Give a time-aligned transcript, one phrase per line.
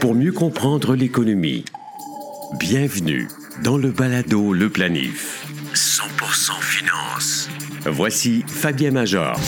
[0.00, 1.64] pour mieux comprendre l'économie.
[2.58, 3.28] Bienvenue
[3.62, 5.46] dans le balado Le Planif.
[5.74, 7.48] 100% finance.
[7.84, 9.38] Voici Fabien Major.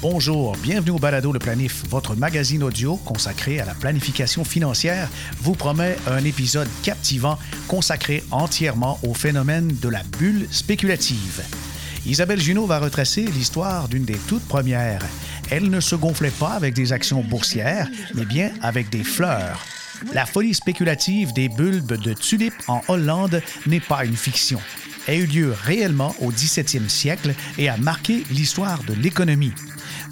[0.00, 5.08] Bonjour, bienvenue au Balado Le Planif, votre magazine audio consacré à la planification financière
[5.40, 11.42] vous promet un épisode captivant consacré entièrement au phénomène de la bulle spéculative.
[12.04, 15.02] Isabelle Junot va retracer l'histoire d'une des toutes premières.
[15.54, 19.62] Elle ne se gonflait pas avec des actions boursières, mais bien avec des fleurs.
[20.14, 24.58] La folie spéculative des bulbes de tulipes en Hollande n'est pas une fiction.
[25.06, 29.52] Elle a eu lieu réellement au 17e siècle et a marqué l'histoire de l'économie.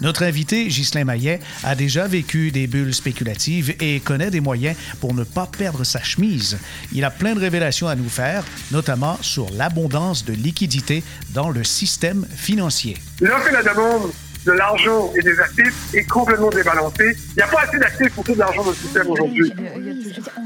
[0.01, 5.15] Notre invité, Ghislain Maillet, a déjà vécu des bulles spéculatives et connaît des moyens pour
[5.15, 6.59] ne pas perdre sa chemise.
[6.91, 11.63] Il a plein de révélations à nous faire, notamment sur l'abondance de liquidités dans le
[11.63, 12.95] système financier.
[13.21, 14.11] La demande
[14.45, 17.15] de l'argent et des actifs est complètement débalancée.
[17.29, 19.53] Il n'y a pas assez d'actifs pour tout l'argent dans le système aujourd'hui.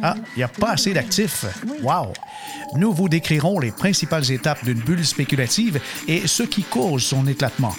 [0.02, 1.46] Ah, il n'y a pas assez d'actifs.
[1.82, 2.14] Wow!
[2.76, 7.76] Nous vous décrirons les principales étapes d'une bulle spéculative et ce qui cause son éclatement.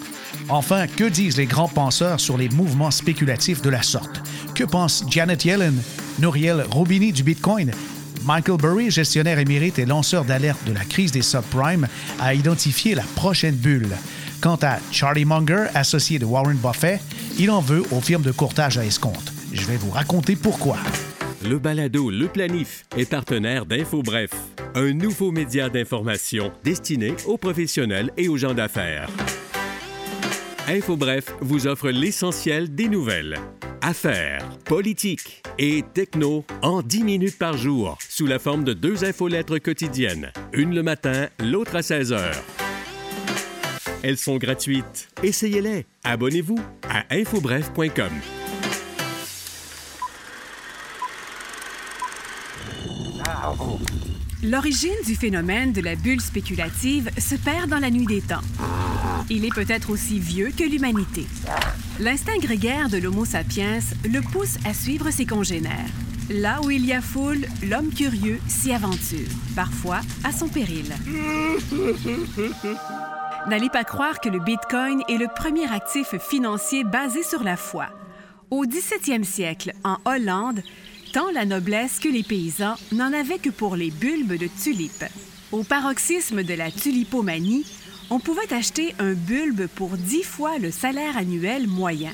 [0.49, 4.23] Enfin, que disent les grands penseurs sur les mouvements spéculatifs de la sorte?
[4.55, 5.83] Que pense Janet Yellen,
[6.19, 7.73] Nouriel Roubini du Bitcoin?
[8.25, 11.87] Michael Burry, gestionnaire émérite et lanceur d'alerte de la crise des subprimes,
[12.21, 13.97] a identifié la prochaine bulle.
[14.47, 17.01] Quant à Charlie Munger, associé de Warren Buffett,
[17.37, 19.33] il en veut aux firmes de courtage à escompte.
[19.53, 20.77] Je vais vous raconter pourquoi.
[21.45, 24.31] Le balado Le Planif est partenaire d'InfoBref,
[24.77, 29.09] un nouveau média d'information destiné aux professionnels et aux gens d'affaires.
[30.69, 33.41] InfoBref vous offre l'essentiel des nouvelles.
[33.83, 39.59] Affaires, politique et techno en 10 minutes par jour, sous la forme de deux infolettres
[39.59, 42.66] quotidiennes, une le matin, l'autre à 16 heures.
[44.03, 45.09] Elles sont gratuites.
[45.23, 45.87] Essayez-les.
[46.05, 46.59] Abonnez-vous
[46.89, 48.11] à infobref.com.
[54.43, 58.43] L'origine du phénomène de la bulle spéculative se perd dans la nuit des temps.
[59.29, 61.27] Il est peut-être aussi vieux que l'humanité.
[61.99, 65.91] L'instinct grégaire de l'Homo sapiens le pousse à suivre ses congénères.
[66.31, 70.93] Là où il y a foule, l'homme curieux s'y aventure, parfois à son péril.
[73.47, 77.87] N'allez pas croire que le Bitcoin est le premier actif financier basé sur la foi.
[78.51, 80.63] Au 17e siècle, en Hollande,
[81.13, 85.05] tant la noblesse que les paysans n'en avaient que pour les bulbes de tulipes.
[85.53, 87.65] Au paroxysme de la tulipomanie,
[88.11, 92.13] on pouvait acheter un bulbe pour dix fois le salaire annuel moyen.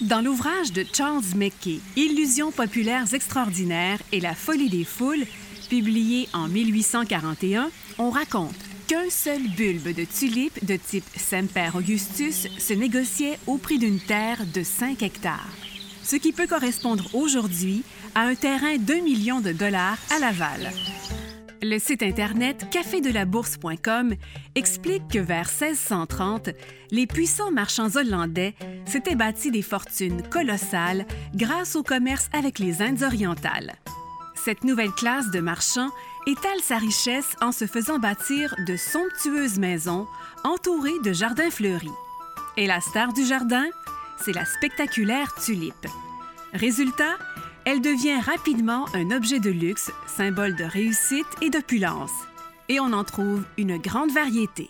[0.00, 5.26] Dans l'ouvrage de Charles Mackay, Illusions populaires extraordinaires et la folie des foules,
[5.68, 12.72] publié en 1841, on raconte qu'un seul bulbe de tulipe de type Semper Augustus se
[12.74, 15.54] négociait au prix d'une terre de 5 hectares
[16.02, 17.84] ce qui peut correspondre aujourd'hui
[18.16, 20.72] à un terrain d'un million de dollars à Laval.
[21.62, 24.14] Le site Internet cafédelabourse.com
[24.56, 26.50] explique que vers 1630,
[26.90, 28.56] les puissants marchands hollandais
[28.86, 31.06] s'étaient bâtis des fortunes colossales
[31.36, 33.74] grâce au commerce avec les Indes orientales.
[34.34, 35.90] Cette nouvelle classe de marchands
[36.26, 40.06] étale sa richesse en se faisant bâtir de somptueuses maisons
[40.44, 41.88] entourées de jardins fleuris.
[42.56, 43.66] Et la star du jardin,
[44.24, 45.86] c'est la spectaculaire tulipe.
[46.52, 47.16] Résultat,
[47.64, 52.12] elle devient rapidement un objet de luxe, symbole de réussite et d'opulence.
[52.68, 54.68] Et on en trouve une grande variété.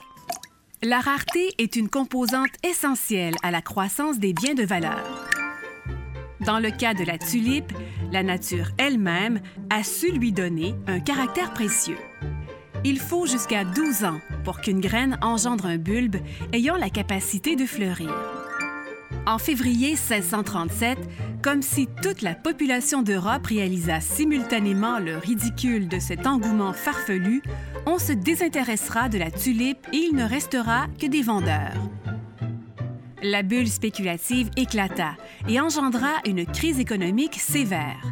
[0.83, 5.05] La rareté est une composante essentielle à la croissance des biens de valeur.
[6.41, 7.73] Dans le cas de la tulipe,
[8.13, 11.99] la nature elle-même a su lui donner un caractère précieux.
[12.83, 16.17] Il faut jusqu'à 12 ans pour qu'une graine engendre un bulbe
[16.55, 18.15] ayant la capacité de fleurir.
[19.27, 20.99] En février 1637,
[21.43, 27.43] comme si toute la population d'Europe réalisa simultanément le ridicule de cet engouement farfelu,
[27.87, 31.75] on se désintéressera de la tulipe et il ne restera que des vendeurs.
[33.23, 35.15] La bulle spéculative éclata
[35.47, 38.03] et engendra une crise économique sévère.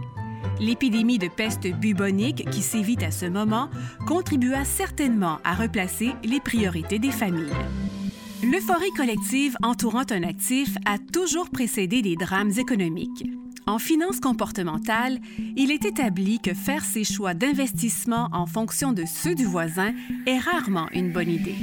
[0.61, 3.71] L'épidémie de peste bubonique qui sévit à ce moment
[4.07, 7.57] contribua certainement à replacer les priorités des familles.
[8.43, 13.25] L'euphorie collective entourant un actif a toujours précédé des drames économiques.
[13.67, 15.21] En finance comportementale,
[15.57, 19.95] il est établi que faire ses choix d'investissement en fonction de ceux du voisin
[20.27, 21.57] est rarement une bonne idée.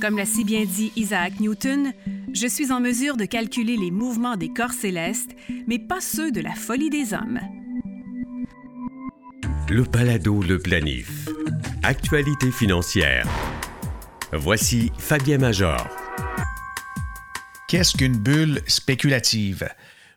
[0.00, 1.92] Comme l'a si bien dit Isaac Newton,
[2.34, 5.34] je suis en mesure de calculer les mouvements des corps célestes,
[5.66, 7.40] mais pas ceux de la folie des hommes.
[9.70, 11.28] Le Palado Le Planif.
[11.82, 13.26] Actualité financière.
[14.32, 15.88] Voici Fabien Major.
[17.68, 19.68] Qu'est-ce qu'une bulle spéculative?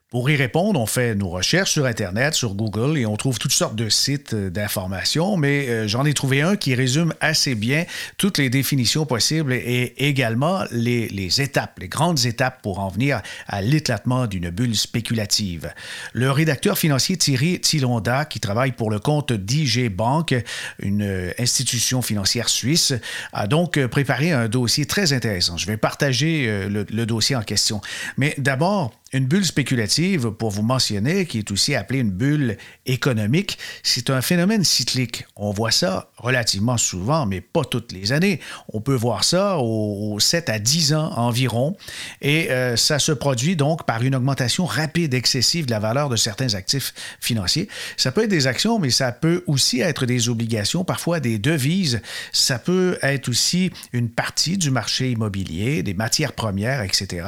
[0.10, 3.52] Pour y répondre, on fait nos recherches sur Internet, sur Google, et on trouve toutes
[3.52, 7.86] sortes de sites euh, d'information, mais euh, j'en ai trouvé un qui résume assez bien
[8.18, 13.62] toutes les définitions possibles et également les, étapes, les grandes étapes pour en venir à
[13.62, 15.72] l'éclatement d'une bulle spéculative.
[16.14, 20.34] Le rédacteur financier Thierry Tilonda, qui travaille pour le compte d'IG Bank,
[20.80, 22.96] une euh, institution financière suisse,
[23.32, 25.56] a donc préparé un dossier très intéressant.
[25.58, 27.82] Je vais partager le dossier en question.
[28.18, 33.58] Mais d'abord, une bulle spéculative, pour vous mentionner, qui est aussi appelée une bulle économique,
[33.84, 35.26] c'est un phénomène cyclique.
[35.36, 38.40] On voit ça relativement souvent, mais pas toutes les années.
[38.72, 41.76] On peut voir ça aux 7 à 10 ans environ,
[42.22, 46.16] et euh, ça se produit donc par une augmentation rapide, excessive de la valeur de
[46.16, 47.68] certains actifs financiers.
[47.98, 52.02] Ça peut être des actions, mais ça peut aussi être des obligations, parfois des devises.
[52.32, 57.26] Ça peut être aussi une partie du marché immobilier, des matières premières, etc.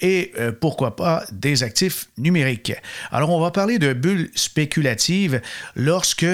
[0.00, 2.72] Et euh, pourquoi pas des actifs numériques.
[3.10, 5.40] Alors, on va parler de bulles spéculatives
[5.76, 6.26] lorsque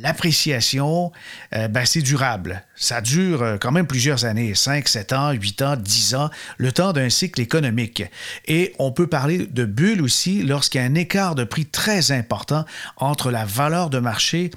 [0.00, 1.12] l'appréciation,
[1.54, 2.62] euh, ben, c'est durable.
[2.76, 6.72] Ça dure euh, quand même plusieurs années, 5, 7 ans, 8 ans, 10 ans, le
[6.72, 8.04] temps d'un cycle économique.
[8.46, 12.12] Et on peut parler de bulles aussi lorsqu'il y a un écart de prix très
[12.12, 12.64] important
[12.96, 14.50] entre la valeur de marché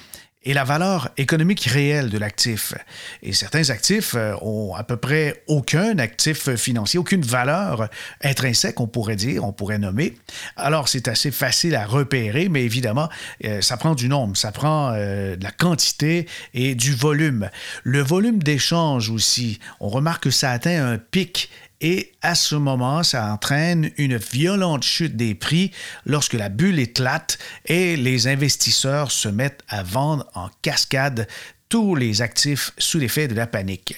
[0.44, 2.74] et la valeur économique réelle de l'actif.
[3.22, 7.90] Et certains actifs euh, ont à peu près aucun actif financier, aucune valeur
[8.24, 10.16] intrinsèque, on pourrait dire, on pourrait nommer.
[10.56, 13.10] Alors, c'est assez facile à repérer, mais évidemment,
[13.46, 17.50] euh, ça prend du nombre, ça prend euh, de la quantité et du volume.
[17.84, 21.50] Le volume d'échange aussi, on remarque que ça atteint un pic
[21.82, 25.72] et à ce moment, ça entraîne une violente chute des prix
[26.06, 31.28] lorsque la bulle éclate et les investisseurs se mettent à vendre en cascade
[31.70, 33.96] tous les actifs sous l'effet de la panique.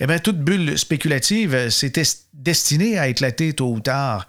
[0.00, 4.26] Eh bien, toute bulle spéculative, c'était destinée à éclater tôt ou tard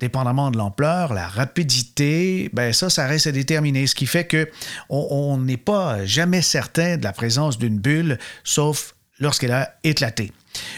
[0.00, 3.86] dépendamment de l'ampleur, la rapidité, ben ça, ça reste à déterminer.
[3.86, 4.48] Ce qui fait que
[4.88, 10.32] on n'est pas jamais certain de la présence d'une bulle, sauf lorsqu'elle a éclaté.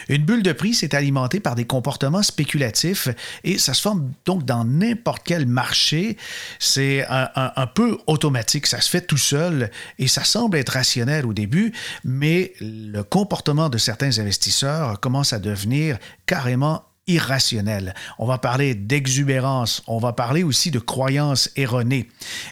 [0.08, 3.08] Une bulle de prix, c'est alimenté par des comportements spéculatifs
[3.44, 6.16] et ça se forme donc dans n'importe quel marché.
[6.58, 11.32] C'est un, peu automatique, ça se fait tout seul et ça semble être rationnel au
[11.32, 11.72] début,
[12.04, 17.94] mais le comportement de certains investisseurs commence à devenir carrément irrationnel.
[18.18, 22.08] On va parler d'exubérance, on va parler aussi de croyances erronées.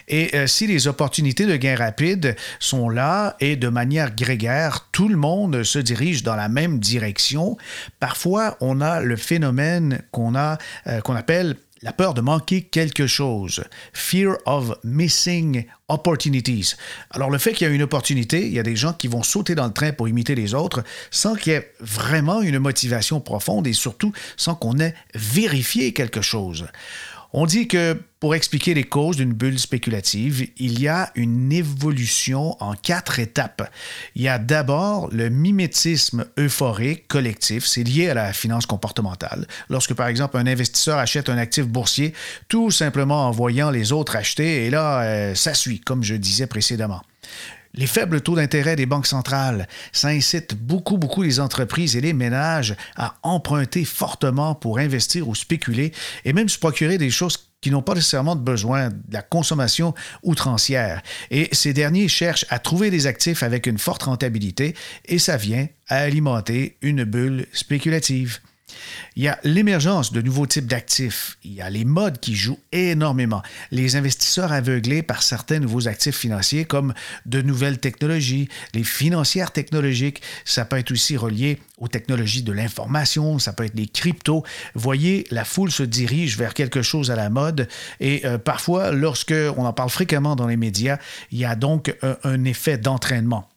[0.07, 5.07] Et euh, si les opportunités de gain rapide sont là et de manière grégaire, tout
[5.07, 7.57] le monde se dirige dans la même direction,
[7.99, 10.57] parfois on a le phénomène qu'on a
[10.87, 13.63] euh, qu'on appelle la peur de manquer quelque chose.
[13.93, 16.75] Fear of missing opportunities.
[17.09, 19.23] Alors le fait qu'il y a une opportunité, il y a des gens qui vont
[19.23, 23.19] sauter dans le train pour imiter les autres sans qu'il y ait vraiment une motivation
[23.19, 26.67] profonde et surtout sans qu'on ait vérifié quelque chose.
[27.33, 32.61] On dit que pour expliquer les causes d'une bulle spéculative, il y a une évolution
[32.61, 33.71] en quatre étapes.
[34.15, 39.47] Il y a d'abord le mimétisme euphorique collectif, c'est lié à la finance comportementale.
[39.69, 42.13] Lorsque, par exemple, un investisseur achète un actif boursier,
[42.49, 46.47] tout simplement en voyant les autres acheter, et là, euh, ça suit, comme je disais
[46.47, 47.01] précédemment.
[47.73, 52.13] Les faibles taux d'intérêt des banques centrales, ça incite beaucoup, beaucoup les entreprises et les
[52.13, 55.93] ménages à emprunter fortement pour investir ou spéculer
[56.25, 59.93] et même se procurer des choses qui n'ont pas nécessairement de besoin de la consommation
[60.23, 61.01] outrancière.
[61.29, 64.75] Et ces derniers cherchent à trouver des actifs avec une forte rentabilité
[65.05, 68.39] et ça vient à alimenter une bulle spéculative.
[69.15, 71.37] Il y a l'émergence de nouveaux types d'actifs.
[71.43, 73.41] Il y a les modes qui jouent énormément.
[73.71, 76.93] Les investisseurs aveuglés par certains nouveaux actifs financiers comme
[77.25, 83.39] de nouvelles technologies, les financières technologiques, ça peut être aussi relié aux technologies de l'information,
[83.39, 84.43] ça peut être les cryptos.
[84.75, 87.67] Voyez, la foule se dirige vers quelque chose à la mode
[87.99, 90.97] et euh, parfois, lorsque on en parle fréquemment dans les médias,
[91.31, 93.50] il y a donc un effet d'entraînement.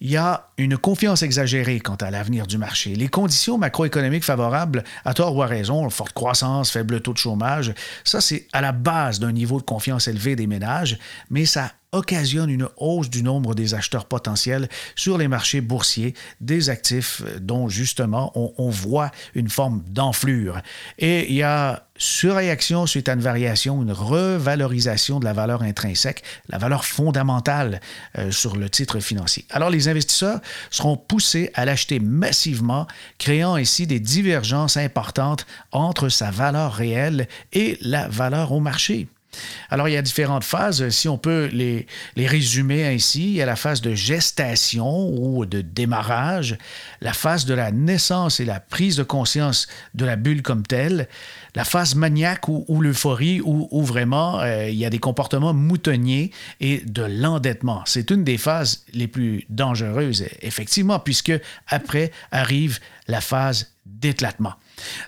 [0.00, 2.94] Il y a une confiance exagérée quant à l'avenir du marché.
[2.94, 7.74] Les conditions macroéconomiques favorables, à tort ou à raison, forte croissance, faible taux de chômage,
[8.04, 10.98] ça c'est à la base d'un niveau de confiance élevé des ménages,
[11.30, 16.70] mais ça occasionne une hausse du nombre des acheteurs potentiels sur les marchés boursiers des
[16.70, 20.60] actifs dont justement on, voit une forme d'enflure.
[20.98, 26.22] Et il y a surréaction suite à une variation, une revalorisation de la valeur intrinsèque,
[26.48, 27.80] la valeur fondamentale
[28.18, 29.44] euh, sur le titre financier.
[29.50, 32.86] Alors les investisseurs seront poussés à l'acheter massivement,
[33.18, 39.08] créant ainsi des divergences importantes entre sa valeur réelle et la valeur au marché.
[39.70, 40.88] Alors, il y a différentes phases.
[40.90, 41.86] Si on peut les,
[42.16, 46.58] les résumer ainsi, il y a la phase de gestation ou de démarrage,
[47.00, 51.08] la phase de la naissance et la prise de conscience de la bulle comme telle,
[51.54, 56.78] la phase maniaque ou, l'euphorie où, vraiment euh, il y a des comportements moutonniers et
[56.80, 57.82] de l'endettement.
[57.84, 61.32] C'est une des phases les plus dangereuses, effectivement, puisque
[61.68, 64.54] après arrive la phase d'éclatement.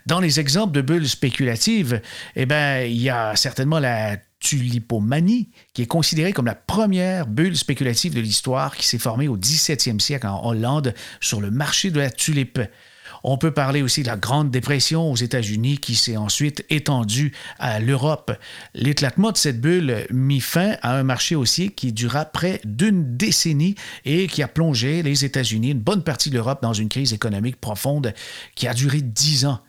[0.07, 2.01] Dans les exemples de bulles spéculatives,
[2.37, 7.57] eh bien, il y a certainement la tulipomanie, qui est considérée comme la première bulle
[7.57, 11.99] spéculative de l'histoire qui s'est formée au 17e siècle en Hollande sur le marché de
[11.99, 12.61] la tulipe.
[13.27, 17.81] On peut parler aussi de la Grande Dépression aux États-Unis qui s'est ensuite étendue à
[17.81, 18.31] l'Europe.
[18.75, 23.77] L'éclatement de cette bulle mit fin à un marché haussier qui dura près d'une décennie
[24.05, 27.59] et qui a plongé les États-Unis, une bonne partie de l'Europe, dans une crise économique
[27.59, 28.13] profonde
[28.55, 29.61] qui a duré dix ans.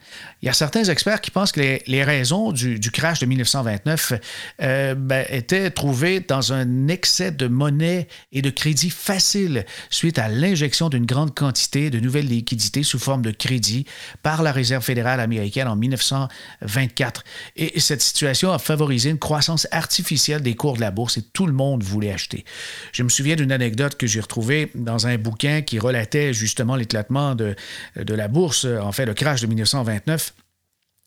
[0.45, 4.13] Il y a certains experts qui pensent que les, raisons du, crash de 1929
[4.61, 10.27] euh, ben, étaient trouvées dans un excès de monnaie et de crédit facile suite à
[10.27, 13.85] l'injection d'une grande quantité de nouvelles liquidités sous forme de crédit
[14.21, 17.23] par la Réserve fédérale américaine en 1924.
[17.55, 21.47] Et cette situation a favorisé une croissance artificielle des cours de la bourse et tout
[21.47, 22.45] le monde voulait acheter.
[22.91, 27.33] Je me souviens d'une anecdote que j'ai retrouvée dans un bouquin qui relatait justement l'éclatement
[27.33, 27.55] de,
[27.95, 30.04] de la bourse, en fait le crash de 1929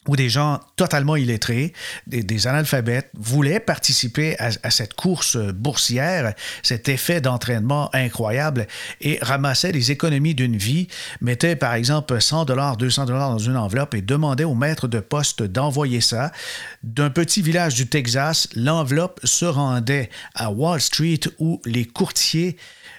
[0.09, 1.75] où des gens totalement illettrés,
[2.07, 8.67] des, analphabètes, voulaient participer à, cette course boursière, cet effet d'entraînement incroyable,
[9.03, 10.89] et ramassaient les économies d'une vie,
[11.21, 15.01] mettaient par exemple 100 dollars, 200 dollars dans une enveloppe et demandaient au maître de
[15.01, 16.33] poste d'envoyer ça.
[16.83, 22.57] D'un petit village du Texas, l'enveloppe se rendait à Wall Street où les courtiers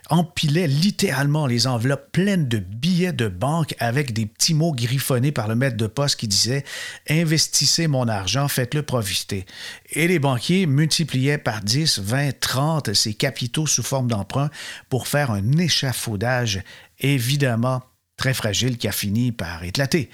[0.09, 5.47] empilait littéralement les enveloppes pleines de billets de banque avec des petits mots griffonnés par
[5.47, 6.63] le maître de poste qui disait
[7.09, 9.45] Investissez mon argent, faites-le profiter.
[9.91, 14.49] Et les banquiers multipliaient par 10, 20, 30 ces capitaux sous forme d'emprunt
[14.89, 16.61] pour faire un échafaudage
[16.99, 17.81] évidemment
[18.19, 20.09] très fragile qui a fini par éclater.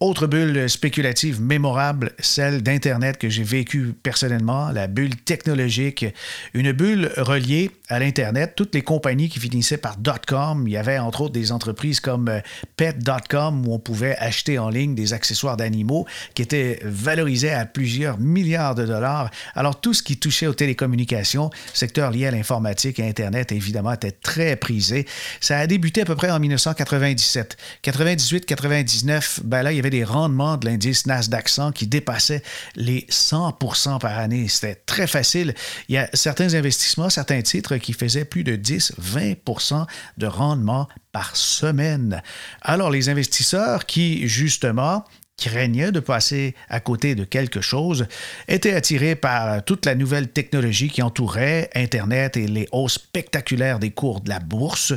[0.00, 6.06] Autre bulle spéculative mémorable, celle d'Internet que j'ai vécue personnellement, la bulle technologique,
[6.54, 8.54] une bulle reliée à l'Internet.
[8.56, 9.96] Toutes les compagnies qui finissaient par
[10.26, 12.40] .com, il y avait entre autres des entreprises comme euh,
[12.76, 18.18] Pet.com où on pouvait acheter en ligne des accessoires d'animaux qui étaient valorisés à plusieurs
[18.18, 19.30] milliards de dollars.
[19.54, 24.10] Alors tout ce qui touchait aux télécommunications, secteur lié à l'informatique et Internet évidemment était
[24.10, 25.06] très prisé.
[25.40, 30.04] Ça a débuté à peu près en 1997 98-99, ben là, il y avait des
[30.04, 32.42] rendements de l'indice Nasdaq 100 qui dépassaient
[32.74, 34.48] les 100% par année.
[34.48, 35.54] C'était très facile.
[35.88, 39.86] Il y a certains investissements, certains titres qui faisaient plus de 10-20%
[40.16, 42.22] de rendement par semaine.
[42.62, 45.04] Alors, les investisseurs qui, justement,
[45.36, 48.06] craignaient de passer à côté de quelque chose
[48.48, 53.90] étaient attirés par toute la nouvelle technologie qui entourait Internet et les hausses spectaculaires des
[53.90, 54.94] cours de la bourse,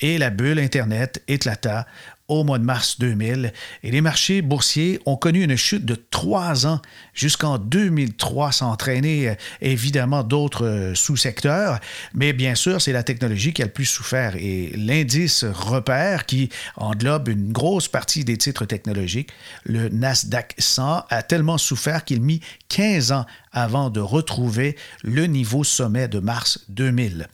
[0.00, 1.86] et la bulle Internet éclata
[2.28, 3.52] au mois de mars 2000
[3.82, 6.80] et les marchés boursiers ont connu une chute de trois ans
[7.14, 11.80] jusqu'en 2003 sans entraîner évidemment d'autres euh, sous-secteurs,
[12.14, 16.50] mais bien sûr c'est la technologie qui a le plus souffert et l'indice repère qui
[16.76, 19.30] englobe une grosse partie des titres technologiques,
[19.64, 25.64] le Nasdaq 100 a tellement souffert qu'il mit 15 ans avant de retrouver le niveau
[25.64, 27.28] sommet de mars 2000.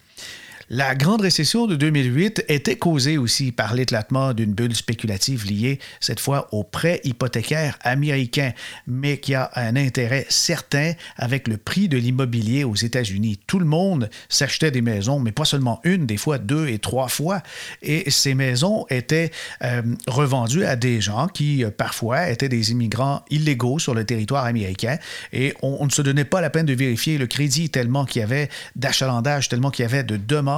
[0.71, 6.21] La grande récession de 2008 était causée aussi par l'éclatement d'une bulle spéculative liée cette
[6.21, 8.53] fois aux prêts hypothécaires américains,
[8.87, 13.41] mais qui a un intérêt certain avec le prix de l'immobilier aux États-Unis.
[13.47, 17.09] Tout le monde s'achetait des maisons, mais pas seulement une, des fois deux et trois
[17.09, 17.43] fois,
[17.83, 19.31] et ces maisons étaient
[19.63, 24.45] euh, revendues à des gens qui euh, parfois étaient des immigrants illégaux sur le territoire
[24.45, 24.99] américain,
[25.33, 28.21] et on, on ne se donnait pas la peine de vérifier le crédit tellement qu'il
[28.21, 30.53] y avait d'achalandage, tellement qu'il y avait de demandes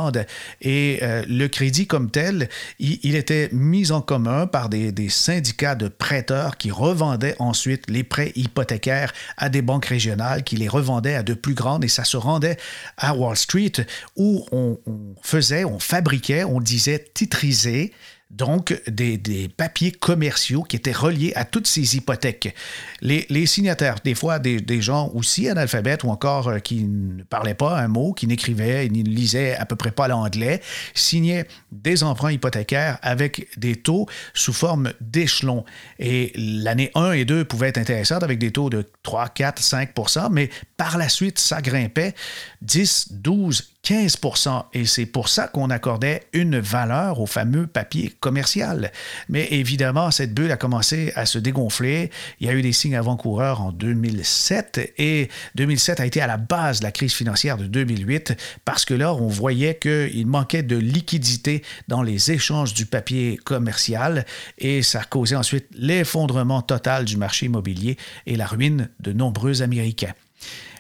[0.61, 5.89] et euh, le crédit comme tel, il, était mis en commun par des, syndicats de
[5.89, 11.23] prêteurs qui revendaient ensuite les prêts hypothécaires à des banques régionales qui les revendaient à
[11.23, 12.57] de plus grandes et ça se rendait
[12.97, 13.73] à Wall Street
[14.17, 17.93] où on, on faisait, on fabriquait, on disait titriser
[18.31, 22.54] donc des, papiers commerciaux qui étaient reliés à toutes ces hypothèques.
[23.00, 27.78] Les, signataires, des fois des, gens aussi analphabètes ou encore euh, qui ne parlaient pas
[27.78, 30.61] un mot, qui n'écrivaient, ni ne lisaient à peu près pas l'anglais,
[30.95, 35.64] signaient des emprunts hypothécaires avec des taux sous forme d'échelons.
[35.99, 40.28] Et l'année 1 et 2 pouvaient être intéressantes avec des taux de 3, 4, 5%
[40.31, 42.14] mais par la suite, ça grimpait
[42.62, 48.93] 10, 12, 15% Et c'est pour ça qu'on accordait une valeur au fameux papier commerciale.
[49.29, 52.11] Mais évidemment, cette bulle a commencé à se dégonfler.
[52.41, 56.38] Il y a eu des signes avant-coureurs en 2007 et 2007 a été à la
[56.38, 60.76] base de la crise financière de 2008 parce que là, on voyait qu'il manquait de
[60.76, 64.25] liquidité dans les échanges du papier commercial
[64.59, 70.14] et ça causé ensuite l'effondrement total du marché immobilier et la ruine de nombreux Américains.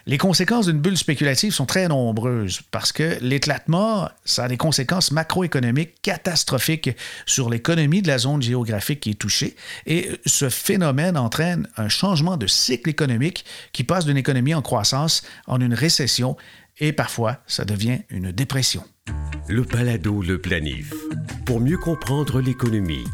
[0.06, 5.10] Les conséquences d'une bulle spéculative sont très nombreuses parce que l'éclatement, ça a des conséquences
[5.12, 6.90] macroéconomiques catastrophiques
[7.24, 9.56] sur l'économie de la zone géographique qui est touchée
[9.86, 15.22] et ce phénomène entraîne un changement de cycle économique qui passe d'une économie en croissance
[15.46, 16.36] en une récession
[16.80, 18.84] et parfois ça devient une dépression.
[19.48, 20.92] Le balado Le Planif.
[21.46, 23.04] Pour mieux comprendre l'économie,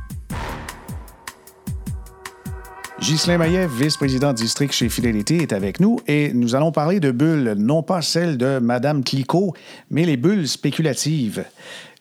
[3.00, 7.54] Ghislain Maillet, vice-président district chez Fidélité, est avec nous et nous allons parler de bulles,
[7.57, 9.54] non pas celles de Mme Clicquot,
[9.90, 11.45] mais les bulles spéculatives.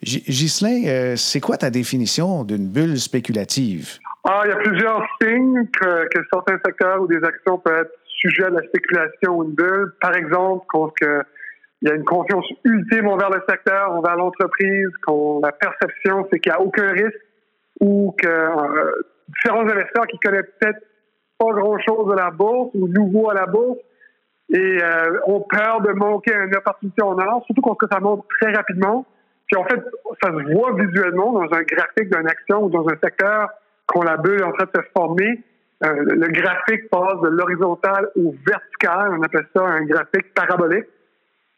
[0.04, 3.98] Ghislain, euh, c'est quoi ta définition d'une bulle spéculative?
[4.26, 8.46] Ah, il y a plusieurs signes que, certains secteurs ou des actions peuvent être sujets
[8.46, 9.94] à la spéculation ou une bulle.
[10.02, 15.40] Par exemple, quand il y a une confiance ultime envers le secteur, envers l'entreprise, quand
[15.42, 17.26] la perception, c'est qu'il n'y a aucun risque
[17.80, 18.92] ou que euh,
[19.30, 20.80] différents investisseurs qui connaissent peut-être
[21.40, 23.80] pas grand-chose de la bourse ou nouveau à la bourse
[24.52, 28.52] et euh, ont peur de manquer une opportunité en or, surtout quand ça monte très
[28.52, 29.06] rapidement.
[29.48, 29.80] Puis en fait,
[30.22, 33.50] ça se voit visuellement dans un graphique d'une action ou dans un secteur
[33.86, 35.44] quand la bulle est en train de se former.
[35.84, 39.18] Euh, le graphique passe de l'horizontal au vertical.
[39.18, 40.86] On appelle ça un graphique parabolique.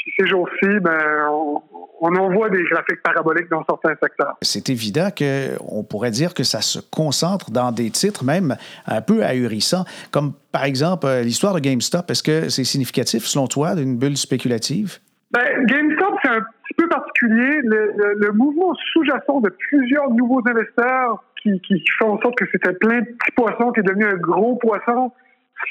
[0.03, 1.62] Puis ces jours-ci, ben, on,
[2.01, 4.36] on en voit des graphiques paraboliques dans certains secteurs.
[4.41, 9.24] C'est évident qu'on pourrait dire que ça se concentre dans des titres même un peu
[9.24, 12.10] ahurissants, comme par exemple euh, l'histoire de GameStop.
[12.10, 14.98] Est-ce que c'est significatif, selon toi, d'une bulle spéculative?
[15.29, 17.62] Ben, GameStop, c'est un petit peu particulier.
[17.63, 23.01] Le, mouvement sous-jacent de plusieurs nouveaux investisseurs qui, qui font en sorte que c'était plein
[23.01, 25.12] de petits poissons qui est devenu un gros poisson,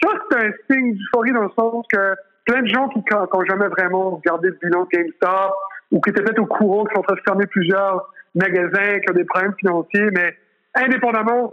[0.03, 2.15] ça, c'est un signe d'euphorie dans le sens que
[2.51, 5.55] plein de gens qui n'ont jamais vraiment regardé le bilan GameStop
[5.93, 9.11] ou qui étaient peut-être au courant qu'ils sont en train de fermer plusieurs magasins, qui
[9.11, 10.37] ont des problèmes financiers, mais
[10.75, 11.53] indépendamment,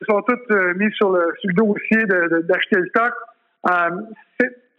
[0.00, 2.04] ils sont tous euh, mis sur le, sur le dossier
[2.46, 3.12] d'acheter le stock.
[3.70, 3.90] Euh,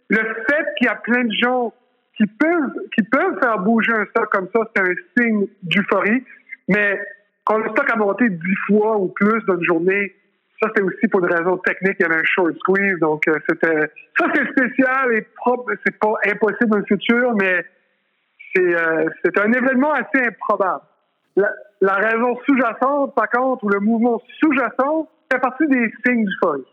[0.08, 0.18] le
[0.48, 1.72] fait qu'il y a plein de gens
[2.16, 6.24] qui peuvent, qui peuvent faire bouger un stock comme ça, c'est un signe d'euphorie.
[6.68, 7.00] Mais
[7.44, 10.14] quand le stock a monté dix fois ou plus dans une journée,
[10.60, 11.96] ça, c'était aussi pour une raison technique.
[11.98, 12.98] Il y avait un short squeeze.
[13.00, 15.72] Donc, euh, c'était, ça, c'est spécial et propre.
[15.84, 17.64] C'est pas impossible dans le futur, mais
[18.58, 20.82] euh, c'est un événement assez improbable.
[21.36, 26.64] La, raison sous-jacente, par contre, ou le mouvement sous-jacent, fait partie des signes d'euphorie.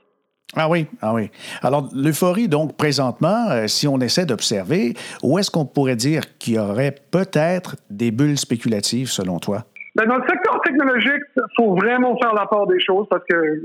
[0.55, 1.29] Ah oui, ah oui.
[1.61, 4.93] Alors, l'euphorie, donc, présentement, euh, si on essaie d'observer,
[5.23, 9.65] où est-ce qu'on pourrait dire qu'il y aurait peut-être des bulles spéculatives, selon toi?
[9.95, 13.61] Ben, dans le secteur technologique, il faut vraiment faire la part des choses parce que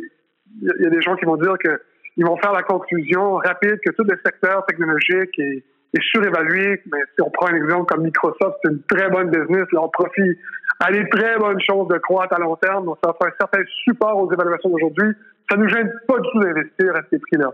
[0.62, 3.92] il y a des gens qui vont dire qu'ils vont faire la conclusion rapide que
[3.92, 5.62] tout le secteur technologique est
[5.96, 6.82] est surévalué.
[6.92, 9.66] Mais si on prend un exemple comme Microsoft, c'est une très bonne business.
[9.72, 10.38] Leur profit
[10.80, 12.84] a des très bonnes chances de croître à long terme.
[12.84, 15.12] Donc, ça fait un certain support aux évaluations d'aujourd'hui.
[15.50, 17.52] Ça ne nous gêne pas du tout d'investir à ces prix-là.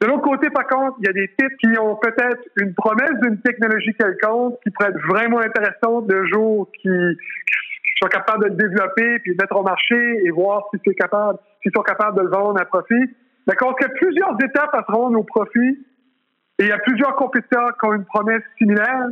[0.00, 3.18] De l'autre côté, par contre, il y a des titres qui ont peut-être une promesse
[3.22, 7.65] d'une technologie quelconque qui pourrait être vraiment intéressante de jour, qui, qui
[8.02, 11.38] sont capables de le développer puis de mettre au marché et voir si c'est capable,
[11.62, 12.94] s'ils sont capables de le vendre à profit.
[13.46, 15.78] Il y a plusieurs étapes à se rendre au profit,
[16.58, 19.08] et il y a plusieurs compétiteurs qui ont une promesse similaire,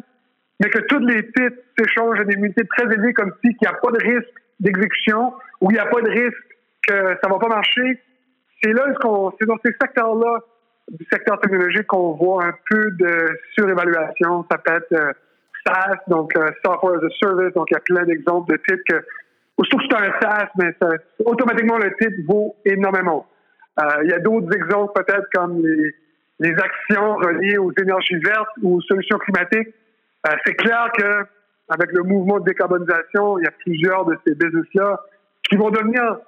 [0.61, 3.69] mais que tous les titres s'échangent à des unités très élevées, comme si il n'y
[3.69, 6.45] a pas de risque d'exécution ou il n'y a pas de risque
[6.87, 8.01] que ça va pas marcher.
[8.63, 8.87] C'est là
[9.39, 10.39] c'est dans ces secteurs-là
[10.91, 14.47] du secteur technologique qu'on voit un peu de surévaluation.
[14.51, 15.13] Ça peut être euh,
[15.67, 18.83] SaaS, donc euh, Software as a Service, donc il y a plein d'exemples de titres
[18.89, 19.05] que,
[19.65, 20.75] surtout que c'est un SaaS, mais
[21.25, 23.27] automatiquement le titre vaut énormément.
[23.81, 25.95] Euh, il y a d'autres exemples peut-être comme les
[26.41, 29.75] les actions reliées aux énergies vertes ou aux solutions climatiques.
[30.27, 31.27] Euh, c'est clair que
[31.69, 35.01] avec le mouvement de décarbonisation, il y a plusieurs de ces business-là
[35.49, 36.19] qui vont devenir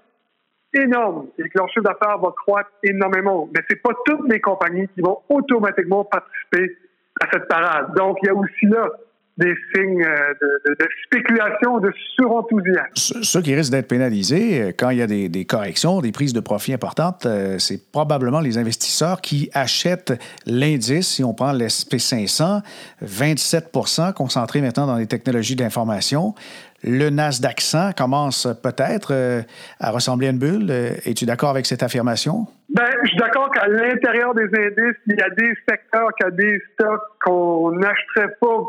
[0.73, 3.49] énormes et que leur chiffre d'affaires va croître énormément.
[3.55, 6.77] Mais c'est pas toutes les compagnies qui vont automatiquement participer
[7.21, 7.95] à cette parade.
[7.95, 8.91] Donc, il y a aussi là
[9.39, 13.23] des signes euh, de, de, de, spéculation, de surenthousiasme.
[13.23, 16.33] Ceux qui risquent d'être pénalisés euh, quand il y a des, des, corrections, des prises
[16.33, 20.15] de profit importantes, euh, c'est probablement les investisseurs qui achètent
[20.47, 21.09] l'indice.
[21.09, 22.63] Si on prend l'SP500,
[23.05, 26.35] 27% concentré maintenant dans les technologies d'information.
[26.83, 29.45] Le Nasdaq 100 commence peut-être
[29.81, 30.71] à ressembler à une bulle.
[31.05, 32.47] Es-tu d'accord avec cette affirmation?
[32.69, 36.29] Ben, je suis d'accord qu'à l'intérieur des indices, il y a des secteurs, qu'il y
[36.29, 38.63] a des stocks qu'on n'achèterait pas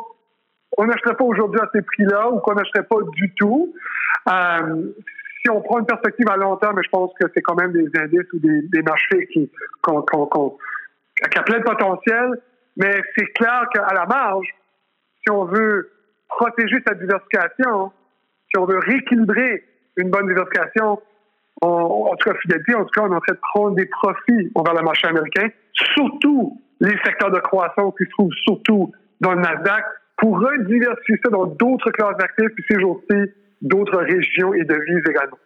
[0.77, 3.73] on n'achèterait pas aujourd'hui à ces prix-là ou qu'on n'achèterait pas du tout.
[4.30, 4.93] Euh,
[5.41, 7.89] si on prend une perspective à long terme, je pense que c'est quand même des
[7.99, 9.49] indices ou des, marchés qui,
[9.88, 12.41] ont plein de potentiel.
[12.75, 14.47] Mais c'est clair qu'à la marge,
[15.21, 15.89] si on veut
[16.27, 17.91] protéger sa diversification,
[18.49, 19.63] si on veut rééquilibrer
[19.95, 21.01] une bonne diversification,
[21.62, 24.51] en tout cas fidélité, en tout cas, on est en train de prendre des profits
[24.53, 29.41] envers le marché américain, surtout les secteurs de croissance qui se trouvent surtout dans le
[29.41, 29.84] Nasdaq,
[30.17, 35.38] pour rediversifier ça dans d'autres classes d'actifs, puis ces jours-ci, d'autres régions et devises également.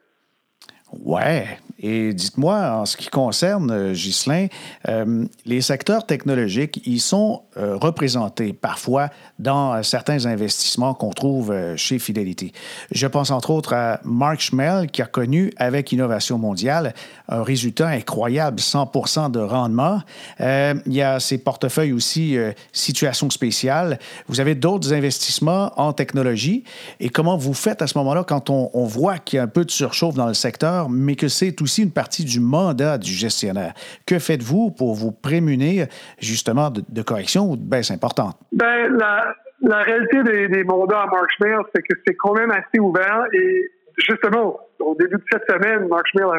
[1.00, 1.46] Ouais.
[1.84, 4.48] Et dites-moi, en ce qui concerne, euh, Ghislain,
[4.88, 11.98] euh, les secteurs technologiques, ils sont euh, représentés parfois dans certains investissements qu'on trouve chez
[11.98, 12.52] Fidelity.
[12.92, 16.94] Je pense entre autres à Mark Schmel, qui a connu avec Innovation Mondiale
[17.28, 20.02] un résultat incroyable, 100% de rendement.
[20.40, 22.38] il y a ses portefeuilles aussi
[22.72, 23.98] Situation spéciale.
[24.28, 26.64] Vous avez d'autres investissements en technologie.
[27.00, 29.48] Et comment vous faites à ce moment-là quand on, on voit qu'il y a un
[29.48, 30.81] peu de surchauffe dans le secteur?
[30.90, 33.74] Mais que c'est aussi une partie du mandat du gestionnaire.
[34.06, 35.88] Que faites-vous pour vous prémunir
[36.20, 38.38] justement de, corrections ou de baisses importantes?
[38.52, 43.72] Ben, la, réalité des, mandats à Marshmallow, c'est que c'est quand même assez ouvert et
[43.98, 46.34] justement, au début de cette semaine, Marshmallow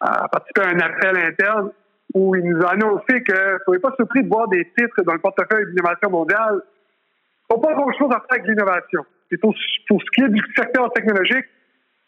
[0.00, 1.70] a, participé à un appel interne
[2.14, 5.14] où il nous a annoncé que ne soyez pas surpris de voir des titres dans
[5.14, 6.60] le portefeuille d'innovation mondiale
[7.50, 9.04] n'ont pas grand-chose à faire avec l'innovation.
[9.30, 11.46] Et pour ce qui est du secteur technologique,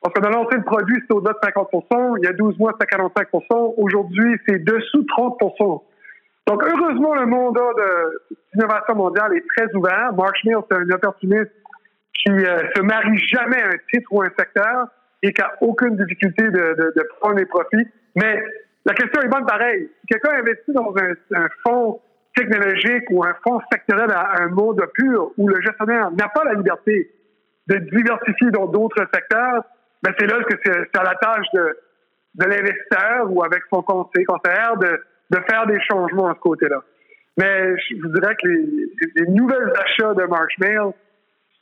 [0.03, 2.73] parce qu'on a lancé le produit, c'est au-delà de 50% Il y a 12 mois,
[2.79, 5.83] c'était 45% Aujourd'hui, c'est dessous 30%
[6.47, 7.71] Donc, heureusement, le mandat
[8.55, 10.13] d'innovation mondiale est très ouvert.
[10.17, 11.51] Mark Schmidt, c'est un opportuniste
[12.27, 14.89] qui euh, se marie jamais à un titre ou un secteur
[15.23, 17.89] et qui n'a aucune difficulté de, prendre les profits.
[18.15, 18.43] Mais
[18.85, 19.89] la question est bonne pareil.
[20.01, 20.95] Si quelqu'un investit dans
[21.35, 22.01] un, fonds
[22.35, 26.55] technologique ou un fonds sectoriel à un mode pur où le gestionnaire n'a pas la
[26.55, 27.11] liberté
[27.67, 29.65] de diversifier dans d'autres secteurs,
[30.07, 31.79] ben c'est là que c'est à la tâche de,
[32.35, 36.81] de l'investisseur ou avec son conseiller, conseillère de, de faire des changements à ce côté-là.
[37.37, 38.67] Mais je vous dirais que les,
[39.17, 40.93] les nouvelles achats de Marshmail ne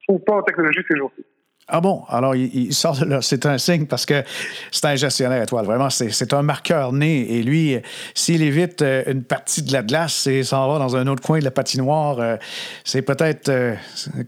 [0.06, 1.24] trouvent pas en technologie ces jours-ci.
[1.66, 2.02] Ah bon?
[2.10, 3.22] Alors, il, sort de là.
[3.22, 4.22] C'est un signe parce que
[4.70, 5.64] c'est un gestionnaire étoile.
[5.64, 7.38] Vraiment, c'est un marqueur né.
[7.38, 7.80] Et lui,
[8.12, 11.38] s'il évite euh, une partie de la glace et s'en va dans un autre coin
[11.38, 12.36] de la patinoire, euh,
[12.84, 13.74] c'est peut-être euh,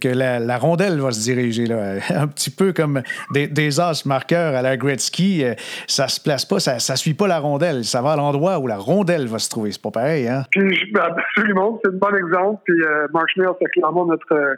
[0.01, 1.97] que la, rondelle va se diriger là.
[2.09, 3.03] Un petit peu comme
[3.35, 5.45] des, des as marqueurs à la Gretzky.
[5.87, 7.85] Ça se place pas, ça, ne suit pas la rondelle.
[7.85, 9.73] Ça va à l'endroit où la rondelle va se trouver.
[9.73, 10.45] C'est pas pareil, hein?
[10.51, 11.79] Puis, absolument.
[11.85, 12.63] C'est un bon exemple.
[12.65, 12.77] Puis,
[13.13, 14.57] Mark c'est clairement notre,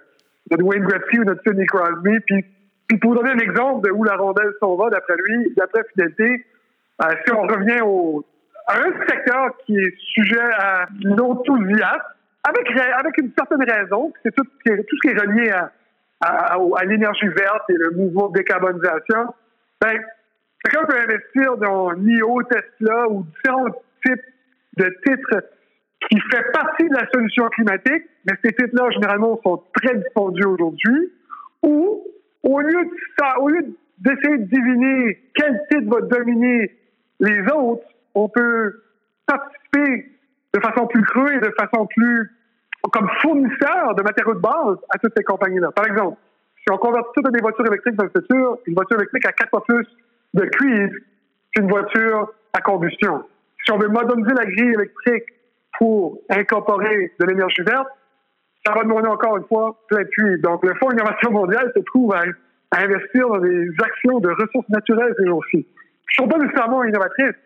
[0.48, 2.20] notre Wayne Gretzky ou notre Sidney Crosby.
[2.26, 2.44] Puis,
[2.88, 6.46] puis pour donner un exemple de où la rondelle s'en va, d'après lui, d'après Fidélité,
[7.02, 8.24] euh, si on revient au,
[8.66, 12.02] à un secteur qui est sujet à l'enthousiasme,
[12.48, 15.70] avec, avec une certaine raison, c'est tout, tout, ce qui est relié à,
[16.20, 19.34] à, à l'énergie verte et le mouvement de décarbonisation,
[19.80, 20.00] ben,
[20.64, 23.66] quelqu'un peut investir dans NIO, Tesla ou différents
[24.04, 24.24] types
[24.76, 25.44] de titres
[26.08, 31.12] qui font partie de la solution climatique, mais ces titres-là, généralement, sont très dispendieux aujourd'hui,
[31.62, 32.04] ou
[32.48, 33.64] au lieu de ça, au lieu
[33.98, 36.74] d'essayer de deviner quel titre va dominer
[37.20, 38.82] les autres, on peut
[39.26, 40.10] participer
[40.54, 42.30] de façon plus crue et de façon plus
[42.90, 45.72] comme fournisseur de matériaux de base à toutes ces compagnies-là.
[45.72, 46.16] Par exemple,
[46.56, 49.50] si on convertit toutes des voitures électriques dans le futur, une voiture électrique a quatre
[49.50, 49.86] fois plus
[50.32, 50.94] de cuivre
[51.54, 53.24] qu'une voiture à combustion.
[53.64, 55.24] Si on veut moderniser la grille électrique
[55.78, 57.88] pour incorporer de l'énergie verte,
[58.74, 60.42] ça demander encore une fois plein cuivre.
[60.42, 62.22] Donc, le Fonds d'innovation mondiale se trouve à,
[62.70, 67.36] investir dans des actions de ressources naturelles ces jours-ci, qui ne sont pas nécessairement innovatrices,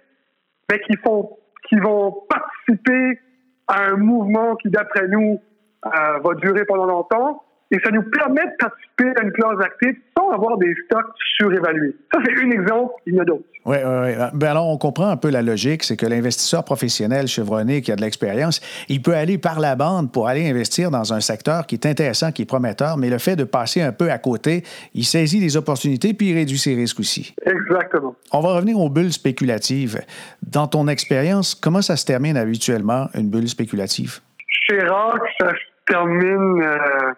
[0.71, 3.21] mais qui, font, qui vont participer
[3.69, 5.41] à un mouvement qui, d'après nous,
[5.87, 9.95] euh, va durer pendant longtemps et ça nous permet de participer à une classe active
[10.17, 11.07] sans avoir des stocks
[11.37, 11.97] surévalués.
[12.13, 13.45] Ça, c'est un exemple, il y en a d'autres.
[13.65, 14.13] Oui, oui, oui.
[14.35, 17.97] Ben alors, on comprend un peu la logique, c'est que l'investisseur professionnel chevronné qui a
[17.97, 21.77] de l'expérience, il peut aller par la bande pour aller investir dans un secteur qui
[21.77, 25.05] est intéressant, qui est prometteur, mais le fait de passer un peu à côté, il
[25.05, 27.35] saisit les opportunités puis il réduit ses risques aussi.
[27.47, 28.15] Exactement.
[28.33, 30.01] On va revenir aux bulles spéculatives.
[30.43, 34.21] Dans ton expérience, comment ça se termine habituellement, une bulle spéculative?
[34.69, 36.63] Chez Rock, ça se termine...
[36.63, 37.13] Euh,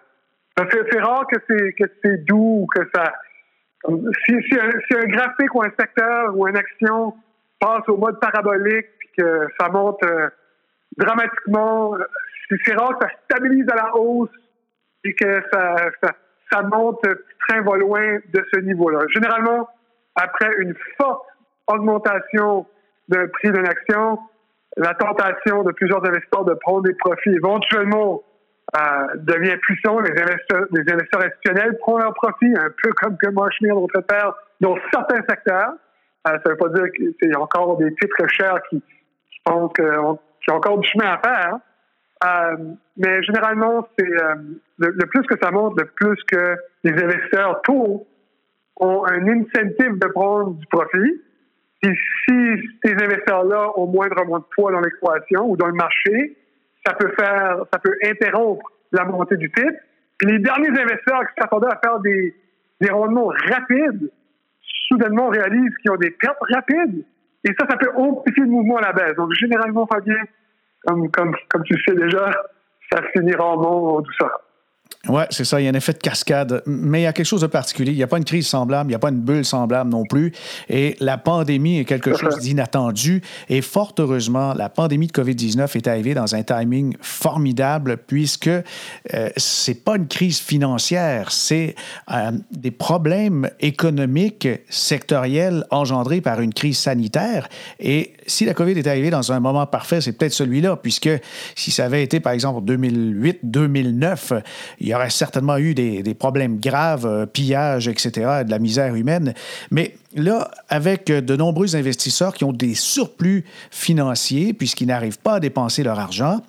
[0.57, 3.13] c'est rare que c'est que c'est doux ou que ça.
[4.25, 7.13] Si, un, graphique ou un secteur ou une action
[7.59, 10.29] passe au mode parabolique puis que ça monte euh,
[10.97, 11.95] dramatiquement,
[12.65, 14.29] c'est rare que ça stabilise à la hausse
[15.03, 15.75] et que ça,
[16.51, 17.05] ça, monte,
[17.47, 19.05] train va loin de ce niveau-là.
[19.13, 19.69] Généralement,
[20.15, 21.25] après une forte
[21.67, 22.65] augmentation
[23.07, 24.19] d'un prix d'une action,
[24.77, 28.34] la tentation de plusieurs investisseurs de prendre des profits éventuellement euh,
[28.73, 33.73] devient puissant, les investisseurs, les investisseurs institutionnels prennent leur profit, un peu comme que Marshmill,
[33.73, 35.73] notre père, dans certains secteurs.
[36.27, 39.39] Euh, ça ne veut pas dire qu'il y a encore des titres chers qui, qui
[39.43, 41.59] pensent qu'il y a encore du chemin à faire.
[42.23, 42.57] Euh,
[42.97, 44.35] mais généralement, c'est euh,
[44.79, 48.07] le, plus que ça monte, le plus que les investisseurs tôt
[48.77, 51.21] ont un incentive de prendre du profit.
[51.83, 56.37] Et si ces investisseurs-là ont moindrement de poids dans l'exploitation ou dans le marché,
[56.85, 59.79] ça peut faire, ça peut interrompre la montée du titre.
[60.17, 62.33] Puis les derniers investisseurs qui s'attendaient à faire des,
[62.81, 64.11] des rendements rapides,
[64.87, 67.05] soudainement réalisent qu'ils ont des pertes rapides.
[67.43, 69.15] Et ça, ça peut amplifier le mouvement à la baisse.
[69.15, 70.17] Donc, généralement, Fabien,
[70.85, 72.31] comme, comme, comme tu sais déjà,
[72.91, 74.31] ça finira en mort, tout ça.
[75.07, 75.61] Oui, c'est ça.
[75.61, 76.63] Il y a un effet de cascade.
[76.65, 77.91] Mais il y a quelque chose de particulier.
[77.91, 80.03] Il n'y a pas une crise semblable, il n'y a pas une bulle semblable non
[80.03, 80.31] plus.
[80.69, 83.21] Et la pandémie est quelque chose d'inattendu.
[83.49, 89.29] Et fort heureusement, la pandémie de COVID-19 est arrivée dans un timing formidable puisque euh,
[89.37, 91.75] c'est pas une crise financière, c'est
[92.11, 97.47] euh, des problèmes économiques sectoriels engendrés par une crise sanitaire.
[97.79, 101.09] Et si la COVID est arrivée dans un moment parfait, c'est peut-être celui-là, puisque
[101.55, 104.41] si ça avait été, par exemple, 2008-2009,
[104.79, 109.33] il y aurait certainement eu des, problèmes graves, euh, pillages, etc., de la misère humaine.
[109.71, 115.39] Mais là, avec de nombreux investisseurs qui ont des surplus financiers, puisqu'ils n'arrivent pas à
[115.39, 116.41] dépenser leur argent,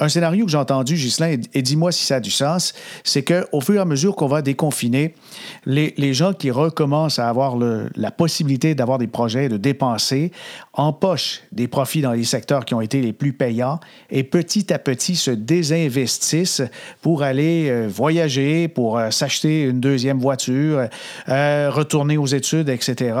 [0.00, 2.72] un scénario que j'ai entendu, Ghislain, et, dis-moi si ça a du sens,
[3.04, 5.14] c'est qu'au fur et à mesure qu'on va déconfiner,
[5.66, 10.32] les, gens qui recommencent à avoir la possibilité d'avoir des projets, de dépenser,
[10.72, 13.78] empochent des profits dans les secteurs qui ont été les plus payants
[14.10, 16.62] et petit à petit se désinvestissent
[17.02, 20.88] pour aller euh, voyager, pour euh, s'acheter une deuxième voiture,
[21.28, 23.18] euh, retourner aux études, etc.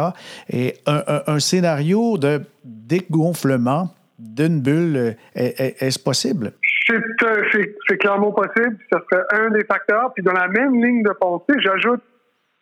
[0.48, 6.52] Et un, un scénario de dégonflement d'une bulle, est-ce possible?
[6.90, 7.42] Euh,
[7.88, 8.76] c'est clairement possible.
[8.92, 10.12] Ça serait un des facteurs.
[10.14, 12.02] Puis dans la même ligne de pensée, j'ajoute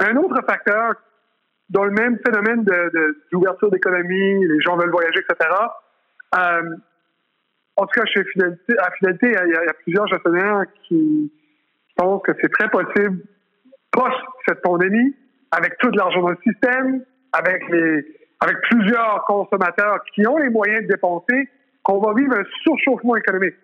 [0.01, 0.95] un autre facteur
[1.71, 2.65] dans le même phénomène
[3.31, 5.51] d'ouverture de, d'économie, les gens veulent voyager, etc.
[6.35, 6.77] Euh,
[7.77, 11.33] en tout cas, à Fidélité, il y, a, plusieurs gestionnaires qui
[11.97, 13.23] pensent que c'est très possible,
[13.93, 14.17] post
[14.49, 15.15] cette pandémie,
[15.51, 18.05] avec tout l'argent dans le système, avec les,
[18.41, 21.49] avec plusieurs consommateurs qui ont les moyens de dépenser,
[21.83, 23.55] qu'on va vivre un surchauffement économique.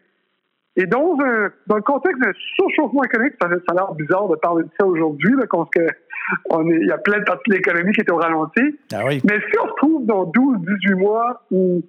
[0.76, 4.36] Et dans, un, dans le contexte d'un surchauffement économique, ça, ça a l'air bizarre de
[4.36, 5.86] parler de ça aujourd'hui, parce que
[6.50, 8.78] on est, il y a plein de parties de l'économie qui étaient au ralenti.
[8.92, 9.20] Ah oui.
[9.24, 11.82] Mais si on se trouve dans 12, 18 mois où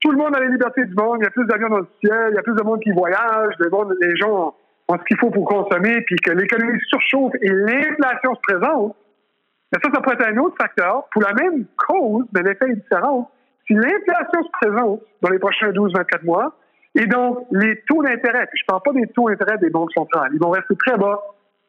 [0.00, 1.88] tout le monde a la liberté du monde, il y a plus d'avions dans le
[2.04, 4.54] ciel, il y a plus de monde qui voyage, les gens
[4.88, 8.96] ont ce qu'il faut pour consommer, puis que l'économie surchauffe et l'inflation se présente,
[9.72, 11.04] mais ça, ça pourrait être un autre facteur.
[11.12, 13.30] Pour la même cause, mais l'effet est différent.
[13.66, 16.54] Si l'inflation se présente dans les prochains 12-24 mois,
[16.96, 20.30] et donc, les taux d'intérêt, je ne parle pas des taux d'intérêt des banques centrales,
[20.32, 21.20] ils vont rester très bas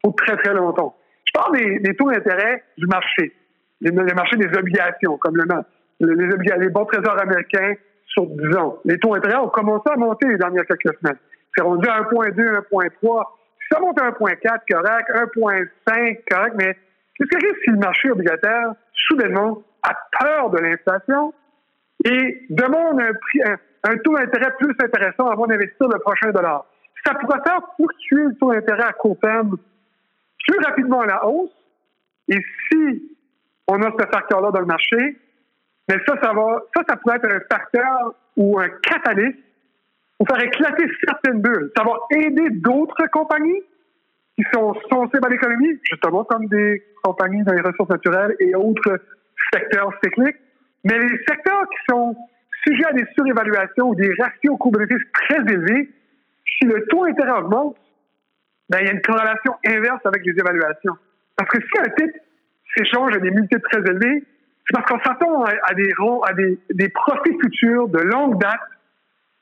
[0.01, 0.95] pour très, très longtemps.
[1.25, 3.33] Je parle des, taux d'intérêt du marché,
[3.81, 5.45] les, marchés des obligations, comme le,
[5.99, 7.73] les bons trésors américains
[8.05, 8.79] sur 10 ans.
[8.85, 11.17] Les taux d'intérêt ont commencé à monter les dernières quelques semaines.
[11.55, 13.23] C'est rendu à 1,2, 1,3.
[13.59, 16.77] Si ça monte à 1,4, correct, 1,5, correct, mais
[17.15, 21.33] qu'est-ce qui arrive si le marché obligataire, soudainement, a peur de l'inflation
[22.05, 23.57] et demande un prix, un
[24.03, 26.65] taux d'intérêt plus intéressant avant d'investir le prochain dollar.
[27.05, 29.57] Ça pourrait faire fluctuer le taux d'intérêt à court terme
[30.47, 31.51] plus rapidement à la hausse.
[32.29, 33.17] Et si
[33.67, 35.17] on a ce facteur-là dans le marché,
[35.89, 39.39] mais ça, ça va, ça, ça pourrait être un facteur ou un catalyste
[40.17, 41.71] pour faire éclater certaines bulles.
[41.77, 43.61] Ça va aider d'autres compagnies
[44.37, 48.99] qui sont sensibles à l'économie, justement comme des compagnies dans les ressources naturelles et autres
[49.53, 50.37] secteurs cycliques.
[50.83, 52.15] Mais les secteurs qui sont
[52.67, 55.89] sujet à des surévaluations ou des ratios coûts-bénéfices très élevés,
[56.57, 57.77] si le taux d'intérêt augmente,
[58.69, 60.97] ben, il y a une corrélation inverse avec les évaluations.
[61.35, 62.19] Parce que si un titre
[62.75, 64.23] s'échange à des multiples très élevés,
[64.65, 65.89] c'est parce qu'on s'attend à, des,
[66.23, 68.59] à des, des profits futurs de longue date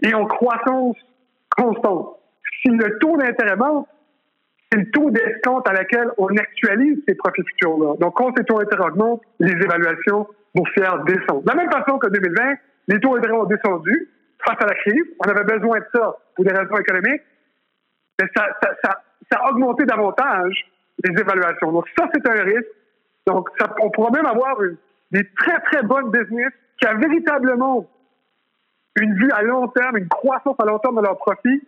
[0.03, 0.95] et en croissance
[1.57, 2.19] constante.
[2.61, 3.87] Si le taux d'intérêt monte,
[4.71, 7.95] c'est le taux d'escompte à laquelle on actualise ces profits futurs-là.
[7.99, 11.41] Donc, quand ces taux d'intérêt augmentent, les évaluations vont faire descendre.
[11.43, 12.55] De la même façon que 2020,
[12.87, 14.09] les taux d'intérêt ont descendu
[14.45, 15.03] face à la crise.
[15.25, 17.23] On avait besoin de ça pour des raisons économiques.
[18.21, 20.65] Mais ça, ça, ça, ça a augmenté davantage
[21.03, 21.71] les évaluations.
[21.71, 22.69] Donc, ça, c'est un risque.
[23.27, 24.77] Donc, ça, on pourra même avoir une,
[25.11, 27.87] des très, très bonnes business qui a véritablement
[28.97, 31.61] une vue à long terme, une croissance à long terme de leurs profits,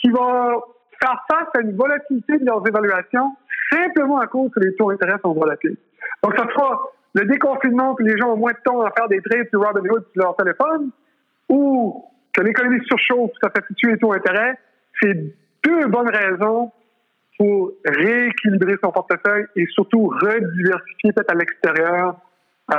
[0.00, 0.56] qui va
[1.00, 3.36] faire face à une volatilité de leurs évaluations
[3.70, 5.76] simplement à cause que les taux d'intérêt sont volatiles.
[6.22, 6.82] Donc, ça sera
[7.14, 10.04] le déconfinement, que les gens ont moins de temps à faire des trades sur Robinhood
[10.12, 10.90] sur leur téléphone,
[11.48, 14.58] ou que l'économie surchauffe, ça fait fluctuer les taux d'intérêt,
[15.00, 15.14] c'est
[15.64, 16.72] deux bonnes raisons
[17.38, 22.16] pour rééquilibrer son portefeuille et surtout rediversifier peut-être à l'extérieur
[22.70, 22.76] euh,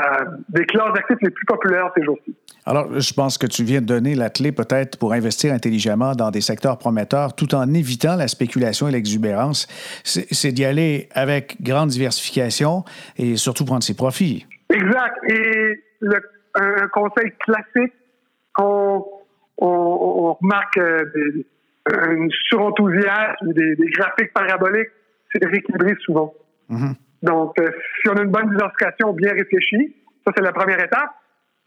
[0.49, 2.35] des classes d'actifs les plus populaires ces jours-ci.
[2.65, 6.31] Alors, je pense que tu viens de donner la clé peut-être pour investir intelligemment dans
[6.31, 9.67] des secteurs prometteurs tout en évitant la spéculation et l'exubérance.
[10.03, 12.85] C'est d'y aller avec grande diversification
[13.17, 14.47] et surtout prendre ses profits.
[14.69, 15.17] Exact.
[15.29, 15.83] Et
[16.55, 17.93] un, conseil classique,
[18.57, 19.03] on,
[19.57, 21.45] on, remarque euh, des,
[21.93, 24.91] un surenthousiasme, des, des graphiques paraboliques,
[25.31, 26.33] c'est de rééquilibrer souvent.
[26.69, 26.95] Mm-hmm.
[27.23, 31.09] Donc, euh, si on a une bonne diversification bien réfléchie, ça c'est la première étape.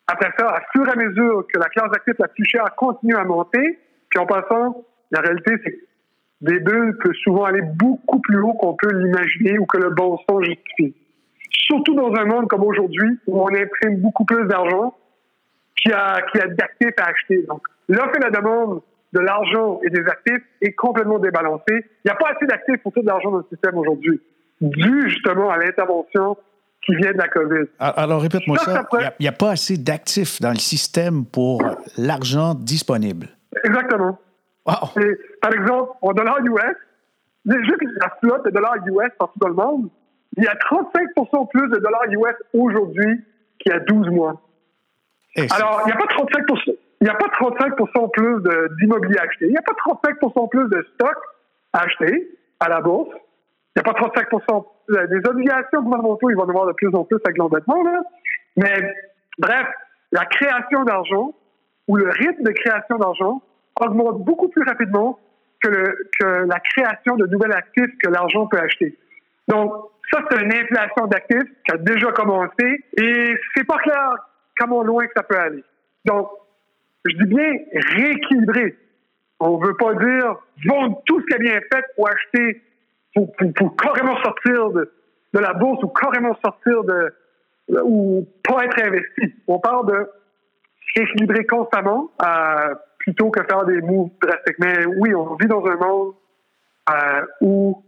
[0.06, 3.16] Après ça, à fur et à mesure que la classe d'actifs la plus chère continue
[3.16, 3.78] à monter,
[4.10, 5.84] puis en passant, la réalité c'est que
[6.42, 10.18] des bulles peuvent souvent aller beaucoup plus haut qu'on peut l'imaginer ou que le bon
[10.28, 10.94] sens justifie.
[11.50, 14.94] Surtout dans un monde comme aujourd'hui où on imprime beaucoup plus d'argent
[15.76, 17.42] qui a, qui a d'actifs à acheter.
[17.48, 18.82] Donc, l'offre et la demande
[19.14, 21.64] de l'argent et des actifs est complètement débalancée.
[21.68, 24.20] Il n'y a pas assez d'actifs pour tout l'argent dans le système aujourd'hui,
[24.60, 26.36] dû justement à l'intervention
[26.84, 27.66] qui vient de la COVID.
[27.78, 28.86] Ah, alors, répète-moi ça.
[28.92, 31.62] Il n'y a, pas assez d'actifs dans le système pour
[31.98, 33.28] l'argent disponible.
[33.64, 34.18] Exactement.
[34.64, 36.76] par exemple, en dollars US,
[37.44, 39.88] juste la flotte de dollars US partout dans le monde,
[40.36, 43.24] il y a 35% plus de dollars US aujourd'hui
[43.58, 44.40] qu'il y a 12 mois.
[45.54, 46.44] Alors, il n'y a pas 35
[47.00, 47.74] il n'y a pas 35
[48.12, 48.42] plus
[48.80, 49.46] d'immobilier acheté.
[49.46, 51.16] Il n'y a pas 35% plus de stock
[51.72, 53.14] à acheter à la bourse.
[53.76, 57.04] N'y a pas 35% euh, des obligations gouvernementaux, ils vont en avoir de plus en
[57.04, 57.82] plus avec l'endettement.
[58.56, 58.94] Mais
[59.38, 59.66] bref,
[60.12, 61.34] la création d'argent
[61.88, 63.42] ou le rythme de création d'argent
[63.80, 65.18] augmente beaucoup plus rapidement
[65.62, 68.96] que, que la création de nouveaux actifs que l'argent peut acheter.
[69.48, 69.72] Donc,
[70.12, 74.14] ça, c'est une inflation d'actifs qui a déjà commencé et c'est pas clair
[74.58, 75.64] comment loin que ça peut aller.
[76.04, 76.28] Donc,
[77.04, 78.76] je dis bien rééquilibrer.
[79.40, 80.36] On ne veut pas dire
[80.66, 82.62] vendre tout ce qui est bien fait pour acheter,
[83.16, 84.92] pour, pour, carrément sortir de,
[85.32, 87.14] de, la bourse ou carrément sortir de,
[87.82, 89.34] ou pas être investi.
[89.48, 90.10] On parle de
[90.94, 94.58] rééquilibrer constamment euh, plutôt que faire des moves drastiques.
[94.58, 96.14] Mais oui, on vit dans un monde
[96.90, 97.82] euh, où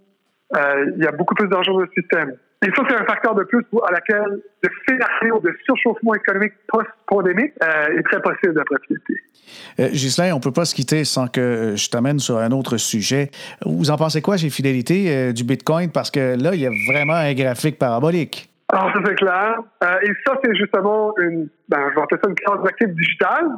[0.57, 2.37] euh, il y a beaucoup plus d'argent dans le système.
[2.66, 7.53] Et ça, c'est un facteur de plus à laquelle le scénario de surchauffement économique post-pandémique
[7.62, 9.14] euh, est très possible d'après Fidelity.
[9.79, 12.77] Euh, Ghislain, on ne peut pas se quitter sans que je t'amène sur un autre
[12.77, 13.31] sujet.
[13.64, 15.92] Vous en pensez quoi chez Fidélité euh, du Bitcoin?
[15.92, 18.51] Parce que là, il y a vraiment un graphique parabolique.
[18.71, 19.61] Alors, ça, c'est clair.
[19.85, 23.51] Euh, et ça, c'est justement une, ben, je vais appeler ça une classe d'actifs digitale.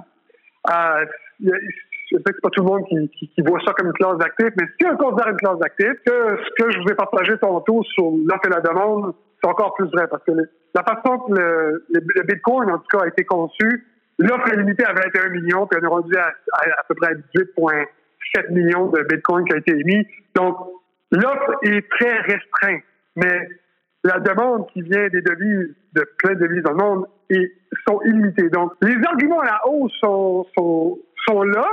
[2.10, 3.92] Je sais que c'est pas tout le monde qui, qui, qui, voit ça comme une
[3.92, 6.94] classe d'actifs, mais si on considère une classe d'actifs, que ce que je vous ai
[6.94, 10.32] partagé tantôt sur l'offre et la demande, c'est encore plus vrai parce que
[10.74, 13.86] la façon que le, le, Bitcoin, en tout cas, a été conçu,
[14.18, 18.52] l'offre est limitée à 21 millions, puis on est rendu à, à, peu près 18,7
[18.52, 20.06] millions de Bitcoin qui a été émis.
[20.34, 20.56] Donc,
[21.12, 22.82] l'offre est très restreinte,
[23.16, 23.48] mais
[24.04, 27.52] la demande qui vient des devises, de plein de devises dans le monde, est,
[27.86, 28.48] sont illimitées.
[28.50, 31.66] Donc, les arguments à la hausse sont, sont, sont là,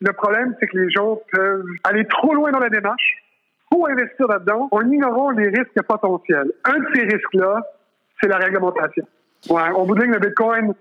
[0.00, 3.16] le problème, c'est que les gens peuvent aller trop loin dans la démarche,
[3.70, 6.52] trop investir là-dedans, en ignorant les risques potentiels.
[6.64, 7.62] Un de ces risques-là,
[8.20, 9.06] c'est la réglementation.
[9.50, 10.74] Ouais, on vous dit que le Bitcoin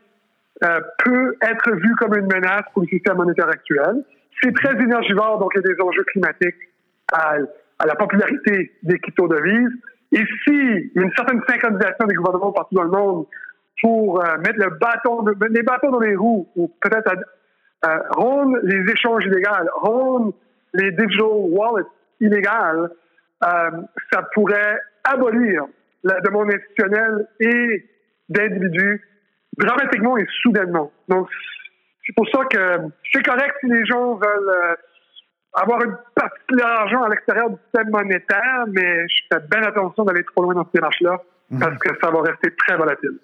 [0.63, 4.03] euh, peut être vu comme une menace pour le système monétaire actuel.
[4.41, 6.56] C'est très énergivore, donc il y a des enjeux climatiques
[7.12, 7.38] à,
[7.86, 9.73] la popularité des crypto-devises.
[10.12, 13.25] Et si une certaine synchronisation des gouvernements partout dans le monde
[13.82, 17.12] pour euh, mettre le bâton, les bâtons dans les roues, ou peut-être
[17.86, 20.34] euh, rendre les échanges illégaux, rendre
[20.74, 21.88] les digital wallets
[22.20, 22.90] illégales,
[23.44, 23.72] euh,
[24.12, 25.66] ça pourrait abolir
[26.04, 27.86] la demande institutionnelle et
[28.30, 29.02] d'individus
[29.58, 30.92] dramatiquement et soudainement.
[31.08, 31.30] Donc,
[32.06, 34.76] c'est pour ça que c'est correct si les gens veulent euh,
[35.54, 39.63] avoir une partie de leur argent à l'extérieur du système monétaire, mais je fais bien
[39.63, 43.18] attention d'aller trop loin dans cette démarche-là parce que ça va rester très volatile.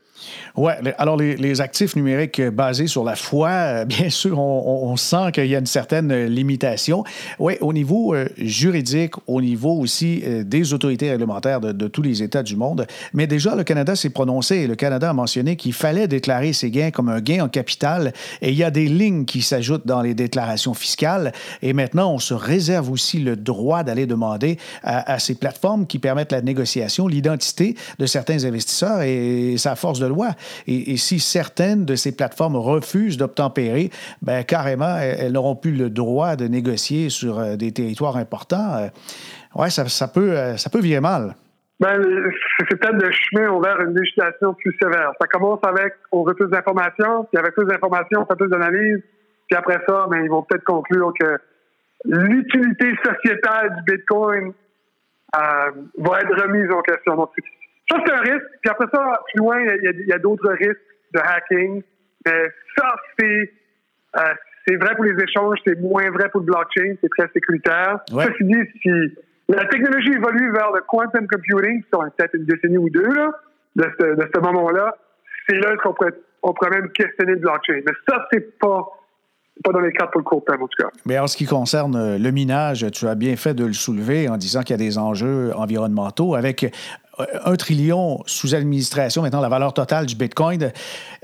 [0.55, 5.47] Oui, alors les, actifs numériques basés sur la foi, euh, bien sûr, on, sent qu'il
[5.47, 7.03] y a une certaine limitation.
[7.39, 12.23] Oui, au niveau euh, juridique, au niveau aussi euh, des autorités réglementaires de, tous les
[12.23, 12.87] États du monde.
[13.13, 16.91] Mais déjà, le Canada s'est prononcé le Canada a mentionné qu'il fallait déclarer ces gains
[16.91, 18.13] comme un gain en capital.
[18.41, 21.33] Et il y a des lignes qui s'ajoutent dans les déclarations fiscales.
[21.61, 25.99] Et maintenant, on se réserve aussi le droit d'aller demander à, à ces plateformes qui
[25.99, 30.29] permettent la négociation l'identité de certains investisseurs et sa force de loi.
[30.67, 33.89] Et, si certaines de ces plateformes refusent d'obtempérer,
[34.21, 38.75] ben carrément, elles, n'auront plus le droit de négocier sur euh, des territoires importants.
[38.75, 38.87] Euh,
[39.55, 41.35] oui, ça, ça, peut, euh, ça peut virer mal.
[41.79, 41.99] Ben,
[42.69, 45.11] c'est peut-être le chemin vers une législation plus sévère.
[45.19, 49.01] Ça commence avec on veut plus d'informations, puis avec plus d'informations, on fait plus d'analyses,
[49.47, 51.37] puis après ça, ben, ils vont peut-être conclure que
[52.05, 54.53] l'utilité sociétale du Bitcoin
[55.33, 57.15] va être remise en question.
[57.15, 57.31] Donc,
[57.89, 58.45] ça, c'est un risque.
[58.61, 60.79] Puis après ça, plus loin, il y a, d'autres risques
[61.13, 61.83] de hacking.
[62.25, 63.53] Mais ça, c'est
[64.17, 64.33] euh,
[64.67, 67.99] c'est vrai pour les échanges, c'est moins vrai pour le blockchain, c'est très sécuritaire.
[68.11, 68.25] Ouais.
[68.25, 68.89] Ceci dit, si
[69.49, 73.31] la technologie évolue vers le quantum computing, sur peut-être une décennie ou deux là,
[73.75, 74.95] de ce, de ce moment-là,
[75.47, 76.13] c'est là qu'on pourrait,
[76.43, 77.81] on pourrait même questionner le blockchain.
[77.85, 78.87] Mais ça, c'est pas
[79.63, 80.89] pas dans les cartes pour le court terme, en tout cas.
[81.05, 84.37] Mais en ce qui concerne le minage, tu as bien fait de le soulever en
[84.37, 86.73] disant qu'il y a des enjeux environnementaux avec
[87.19, 90.71] euh, un trillion sous administration, maintenant la valeur totale du Bitcoin,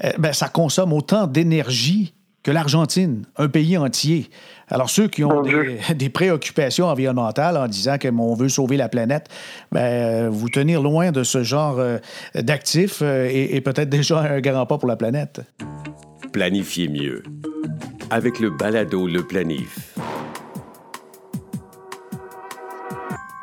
[0.04, 2.14] euh, ben, ça consomme autant d'énergie
[2.44, 4.30] que l'Argentine, un pays entier.
[4.70, 5.44] Alors, ceux qui ont
[5.96, 9.28] des, préoccupations environnementales en disant qu'on veut sauver la planète,
[9.72, 11.82] ben, vous tenir loin de ce genre
[12.34, 15.42] d'actifs est peut-être déjà un grand pas pour la planète.
[16.32, 17.24] Planifiez mieux
[18.10, 19.96] avec le balado Le Planif.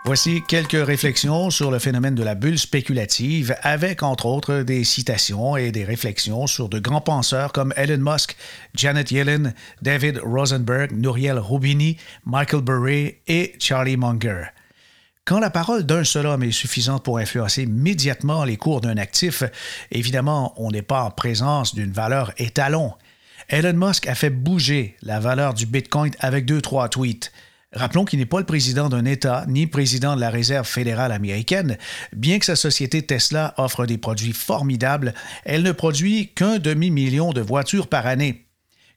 [0.07, 5.57] Voici quelques réflexions sur le phénomène de la bulle spéculative, avec entre autres des citations
[5.57, 8.37] et des réflexions sur de grands penseurs comme Elon Musk,
[8.77, 9.53] Janet Yellen,
[9.83, 14.45] David Rosenberg, Nouriel Roubini, Michael Burry et Charlie Munger.
[15.25, 19.43] Quand la parole d'un seul homme est suffisante pour influencer immédiatement les cours d'un actif,
[19.91, 22.93] évidemment, on n'est pas en présence d'une valeur étalon.
[23.49, 27.33] Elon Musk a fait bouger la valeur du Bitcoin avec deux, trois tweets.
[27.77, 31.77] Rappelons qu'il n'est pas le président d'un État ni président de la Réserve fédérale américaine.
[32.14, 35.12] Bien que sa société Tesla offre des produits formidables,
[35.45, 38.47] elle ne produit qu'un demi-million de voitures par année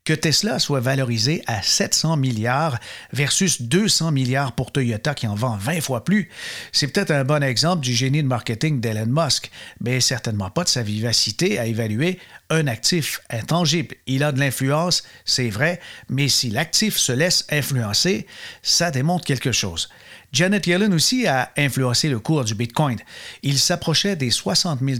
[0.05, 2.79] que Tesla soit valorisé à 700 milliards
[3.13, 6.29] versus 200 milliards pour Toyota qui en vend 20 fois plus,
[6.71, 9.51] c'est peut-être un bon exemple du génie de marketing d'Elon Musk,
[9.81, 12.17] mais certainement pas de sa vivacité à évaluer
[12.49, 13.95] un actif intangible.
[14.07, 15.79] Il a de l'influence, c'est vrai,
[16.09, 18.25] mais si l'actif se laisse influencer,
[18.61, 19.89] ça démontre quelque chose.
[20.31, 22.99] Janet Yellen aussi a influencé le cours du Bitcoin.
[23.41, 24.99] Il s'approchait des 60 000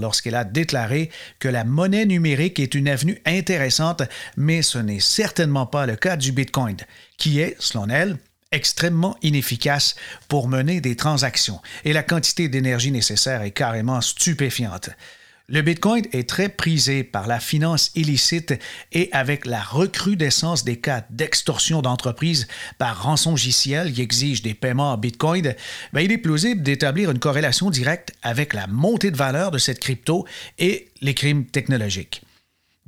[0.00, 4.02] lorsqu'elle a déclaré que la monnaie numérique est une avenue intéressante,
[4.36, 6.76] mais ce n'est certainement pas le cas du Bitcoin,
[7.18, 8.16] qui est, selon elle,
[8.52, 9.94] extrêmement inefficace
[10.28, 14.90] pour mener des transactions et la quantité d'énergie nécessaire est carrément stupéfiante.
[15.52, 18.54] Le Bitcoin est très prisé par la finance illicite
[18.92, 22.46] et avec la recrudescence des cas d'extorsion d'entreprises
[22.78, 25.56] par rançongiciel qui exige des paiements en Bitcoin,
[25.92, 29.80] ben, il est plausible d'établir une corrélation directe avec la montée de valeur de cette
[29.80, 30.24] crypto
[30.60, 32.22] et les crimes technologiques.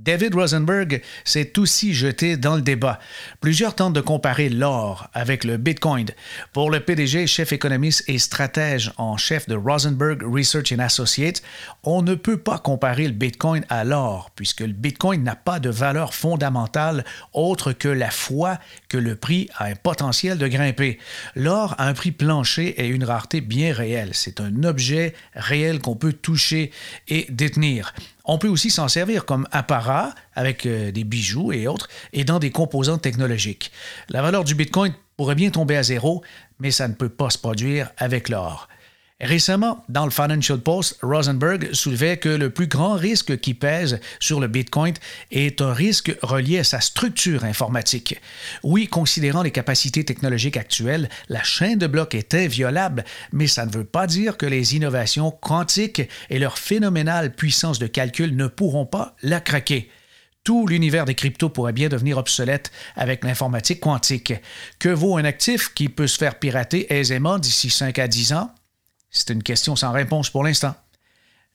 [0.05, 2.99] David Rosenberg s'est aussi jeté dans le débat.
[3.41, 6.09] Plusieurs tentent de comparer l'or avec le Bitcoin.
[6.53, 11.41] Pour le PDG, chef économiste et stratège en chef de Rosenberg Research and Associates,
[11.85, 15.71] on ne peut pas comparer le Bitcoin à l'or, puisque le Bitcoin n'a pas de
[15.71, 20.99] valeur fondamentale autre que la foi que le prix a un potentiel de grimper.
[21.37, 24.11] L'or a un prix plancher et une rareté bien réelle.
[24.15, 26.73] C'est un objet réel qu'on peut toucher
[27.07, 27.95] et détenir.
[28.25, 32.39] On peut aussi s'en servir comme apparat avec euh, des bijoux et autres et dans
[32.39, 33.73] des composantes technologiques.
[34.09, 36.23] La valeur du Bitcoin pourrait bien tomber à zéro,
[36.59, 38.69] mais ça ne peut pas se produire avec l'or.
[39.23, 44.41] Récemment, dans le Financial Post, Rosenberg soulevait que le plus grand risque qui pèse sur
[44.41, 44.95] le Bitcoin
[45.31, 48.21] est un risque relié à sa structure informatique.
[48.65, 53.71] Oui, considérant les capacités technologiques actuelles, la chaîne de blocs est inviolable, mais ça ne
[53.71, 58.87] veut pas dire que les innovations quantiques et leur phénoménale puissance de calcul ne pourront
[58.87, 59.89] pas la craquer
[60.45, 64.35] tout l'univers des cryptos pourrait bien devenir obsolète avec l'informatique quantique.
[64.81, 68.53] Que vaut un actif qui peut se faire pirater aisément d'ici 5 à 10 ans?
[69.13, 70.75] C'est une question sans réponse pour l'instant.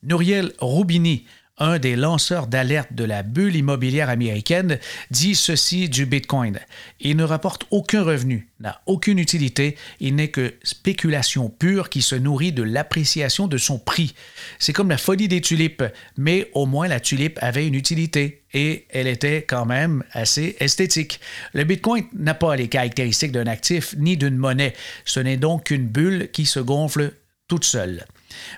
[0.03, 1.25] Nouriel Roubini,
[1.57, 4.77] un des lanceurs d'alerte de la bulle immobilière américaine,
[5.09, 6.59] dit ceci du Bitcoin.
[6.99, 12.13] Il ne rapporte aucun revenu, n'a aucune utilité, il n'est que spéculation pure qui se
[12.13, 14.13] nourrit de l'appréciation de son prix.
[14.59, 15.83] C'est comme la folie des tulipes,
[16.15, 21.19] mais au moins la tulipe avait une utilité et elle était quand même assez esthétique.
[21.53, 24.75] Le Bitcoin n'a pas les caractéristiques d'un actif ni d'une monnaie.
[25.05, 27.13] Ce n'est donc qu'une bulle qui se gonfle
[27.47, 28.05] toute seule.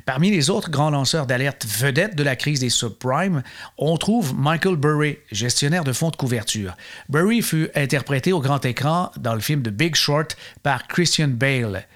[0.06, 3.44] Parmi les autres grands lanceurs d'alerte vedettes de la crise des subprimes,
[3.78, 6.76] on trouve Michael Burry, gestionnaire de fonds de couverture.
[7.08, 11.88] Burry fut interprété au grand écran dans le film The Big Short par Christian Bale.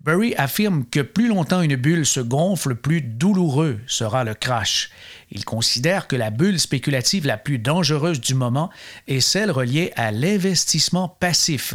[0.00, 4.90] Burry affirme que plus longtemps une bulle se gonfle, plus douloureux sera le crash.
[5.32, 8.70] Il considère que la bulle spéculative la plus dangereuse du moment
[9.08, 11.74] est celle reliée à l'investissement passif.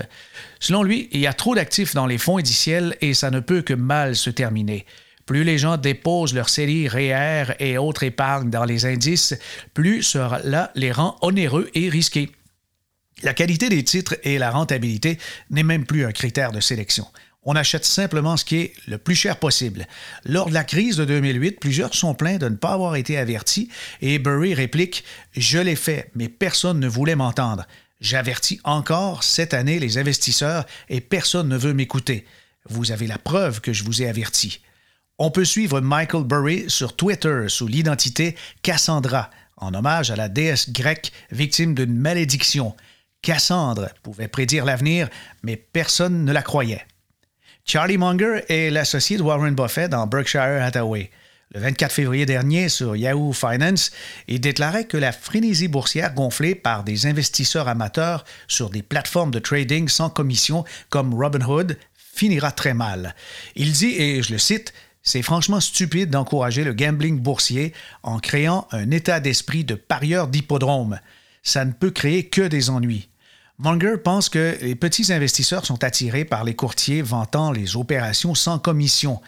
[0.61, 3.61] Selon lui, il y a trop d'actifs dans les fonds indiciels et ça ne peut
[3.61, 4.85] que mal se terminer.
[5.25, 9.35] Plus les gens déposent leurs séries REER et autres épargnes dans les indices,
[9.73, 12.31] plus cela les rend onéreux et risqués.
[13.21, 15.17] La qualité des titres et la rentabilité
[15.49, 17.05] n'est même plus un critère de sélection.
[17.45, 19.85] On achète simplement ce qui est le plus cher possible.
[20.23, 23.69] Lors de la crise de 2008, plusieurs sont plaints de ne pas avoir été avertis
[24.01, 25.03] et Burry réplique
[25.35, 27.65] Je l'ai fait, mais personne ne voulait m'entendre.
[27.99, 32.25] J'avertis encore cette année les investisseurs et personne ne veut m'écouter.
[32.69, 34.61] Vous avez la preuve que je vous ai averti.
[35.19, 40.71] On peut suivre Michael Burry sur Twitter sous l'identité Cassandra, en hommage à la déesse
[40.71, 42.75] grecque victime d'une malédiction.
[43.21, 45.09] Cassandre pouvait prédire l'avenir,
[45.43, 46.85] mais personne ne la croyait.
[47.65, 51.09] Charlie Munger est l'associé de Warren Buffett dans Berkshire Hathaway.
[51.53, 53.91] Le 24 février dernier, sur Yahoo Finance,
[54.27, 59.39] il déclarait que la frénésie boursière gonflée par des investisseurs amateurs sur des plateformes de
[59.39, 63.15] trading sans commission comme Robinhood finira très mal.
[63.55, 68.67] Il dit, et je le cite, c'est franchement stupide d'encourager le gambling boursier en créant
[68.71, 70.99] un état d'esprit de parieur d'hippodrome.
[71.43, 73.09] Ça ne peut créer que des ennuis.
[73.59, 78.57] Munger pense que les petits investisseurs sont attirés par les courtiers vantant les opérations sans
[78.57, 79.21] commission.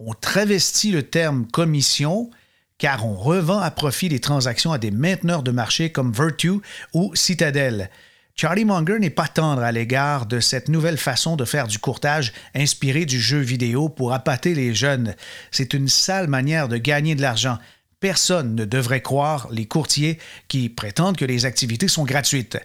[0.00, 2.30] On travestit le terme commission
[2.78, 6.60] car on revend à profit les transactions à des mainteneurs de marché comme Virtue
[6.92, 7.90] ou Citadel.
[8.34, 12.32] Charlie Munger n'est pas tendre à l'égard de cette nouvelle façon de faire du courtage
[12.54, 15.16] inspiré du jeu vidéo pour appâter les jeunes.
[15.50, 17.58] C'est une sale manière de gagner de l'argent.
[18.00, 22.56] Personne ne devrait croire les courtiers qui prétendent que les activités sont gratuites.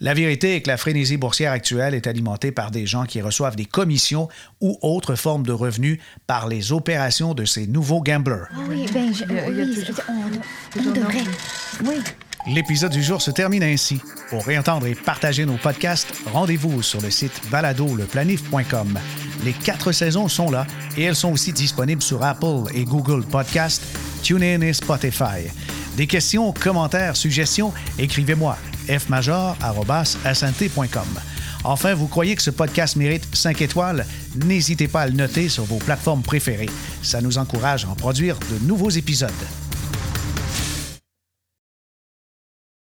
[0.00, 3.56] La vérité est que la frénésie boursière actuelle est alimentée par des gens qui reçoivent
[3.56, 4.28] des commissions
[4.60, 8.48] ou autres formes de revenus par les opérations de ces nouveaux gamblers.
[8.68, 11.24] oui, ben, je, oui, on, on devrait.
[11.84, 11.94] Oui.
[12.46, 14.00] L'épisode du jour se termine ainsi.
[14.28, 18.98] Pour réentendre et partager nos podcasts, rendez-vous sur le site baladoleplanif.com.
[19.44, 20.66] Les quatre saisons sont là
[20.96, 23.84] et elles sont aussi disponibles sur Apple et Google Podcasts,
[24.22, 25.46] TuneIn et Spotify.
[25.96, 31.06] Des questions, commentaires, suggestions, écrivez-moi fmajor.snt.com.
[31.64, 34.04] Enfin, vous croyez que ce podcast mérite 5 étoiles?
[34.44, 36.68] N'hésitez pas à le noter sur vos plateformes préférées.
[37.02, 39.30] Ça nous encourage à en produire de nouveaux épisodes.